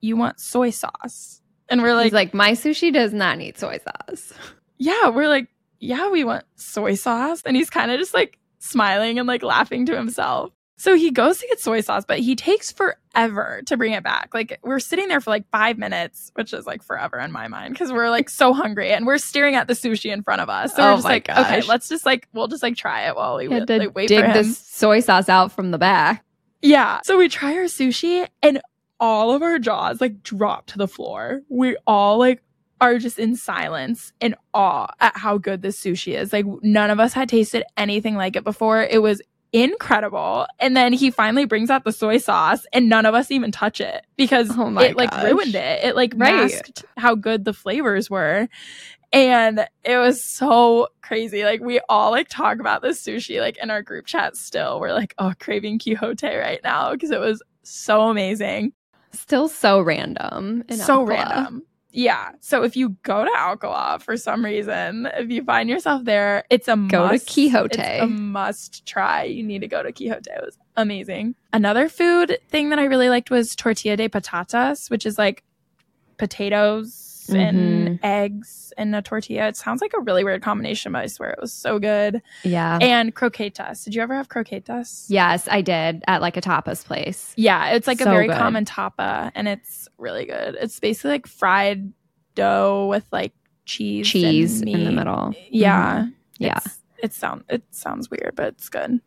[0.00, 1.40] you want soy sauce?
[1.68, 4.32] And we're like, he's like, my sushi does not need soy sauce.
[4.78, 5.08] Yeah.
[5.10, 5.48] We're like,
[5.80, 7.42] yeah, we want soy sauce.
[7.44, 10.52] And he's kind of just like smiling and like laughing to himself.
[10.78, 14.32] So he goes to get soy sauce, but he takes forever to bring it back.
[14.32, 17.74] Like we're sitting there for like five minutes, which is like forever in my mind
[17.74, 20.76] because we're like so hungry and we're staring at the sushi in front of us.
[20.76, 21.38] So oh we're just like, gosh.
[21.38, 24.20] okay, let's just like we'll just like try it while we wait, like, wait dig
[24.20, 24.32] for him.
[24.34, 26.24] the soy sauce out from the back.
[26.62, 27.00] Yeah.
[27.02, 28.60] So we try our sushi and
[29.00, 31.42] all of our jaws like drop to the floor.
[31.48, 32.40] We all like
[32.80, 36.32] are just in silence in awe at how good this sushi is.
[36.32, 38.80] Like none of us had tasted anything like it before.
[38.80, 39.20] It was
[39.52, 40.46] incredible.
[40.58, 43.80] And then he finally brings out the soy sauce and none of us even touch
[43.80, 45.24] it because oh it like gosh.
[45.24, 45.84] ruined it.
[45.84, 46.34] It like right.
[46.34, 48.48] masked how good the flavors were.
[49.10, 51.44] And it was so crazy.
[51.44, 54.80] Like we all like talk about this sushi like in our group chat still.
[54.80, 58.72] We're like, oh, craving Kijote right now because it was so amazing.
[59.12, 60.64] Still so random.
[60.70, 61.62] so random.
[61.90, 62.32] Yeah.
[62.40, 66.68] So if you go to Alcalá for some reason, if you find yourself there, it's
[66.68, 67.78] a go must, to Kijote.
[67.78, 69.24] It's a must try.
[69.24, 70.26] You need to go to Kijote.
[70.26, 71.34] It was amazing.
[71.52, 75.42] Another food thing that I really liked was tortilla de patatas, which is like
[76.18, 79.48] potatoes and eggs and a tortilla.
[79.48, 82.22] It sounds like a really weird combination, but I swear it was so good.
[82.44, 82.78] Yeah.
[82.80, 83.84] And croquetas.
[83.84, 85.06] Did you ever have croquetas?
[85.08, 87.32] yes, I did at like a tapas place.
[87.36, 88.36] Yeah, it's like a very good.
[88.36, 90.56] common tapa, and it's really good.
[90.60, 91.92] It's basically like fried
[92.34, 93.32] dough with like
[93.64, 95.34] cheese, Cheese in the middle.
[95.50, 96.12] Yeah, Mhm.
[96.38, 96.58] Yeah.
[96.64, 99.00] It's, it sound it sounds weird, but it's good.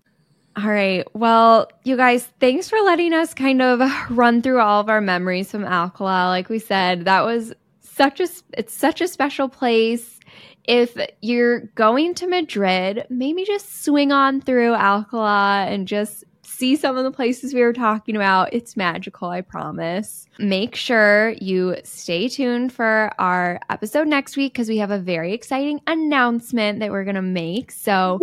[0.58, 1.08] All right.
[1.16, 5.50] Well, you guys, thanks for letting us kind of run through all of our memories
[5.50, 6.28] from Alcala.
[6.28, 7.54] Like we said, that was
[7.96, 10.20] such a it's such a special place.
[10.64, 16.96] If you're going to Madrid, maybe just swing on through Alcala and just see some
[16.96, 18.54] of the places we were talking about.
[18.54, 20.28] It's magical, I promise.
[20.38, 25.34] Make sure you stay tuned for our episode next week because we have a very
[25.34, 27.72] exciting announcement that we're going to make.
[27.72, 28.20] So,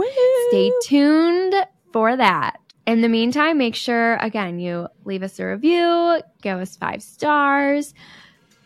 [0.51, 1.55] stay tuned
[1.93, 2.61] for that.
[2.87, 7.93] In the meantime, make sure again you leave us a review, give us five stars,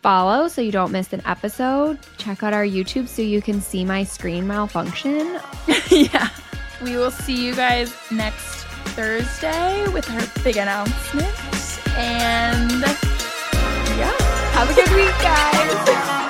[0.03, 1.97] follow so you don't miss an episode.
[2.17, 5.39] Check out our YouTube so you can see my screen malfunction.
[5.89, 6.29] yeah.
[6.83, 11.33] We will see you guys next Thursday with our big announcement.
[11.97, 12.81] And
[13.97, 14.13] yeah,
[14.51, 16.22] Have a good week, guys.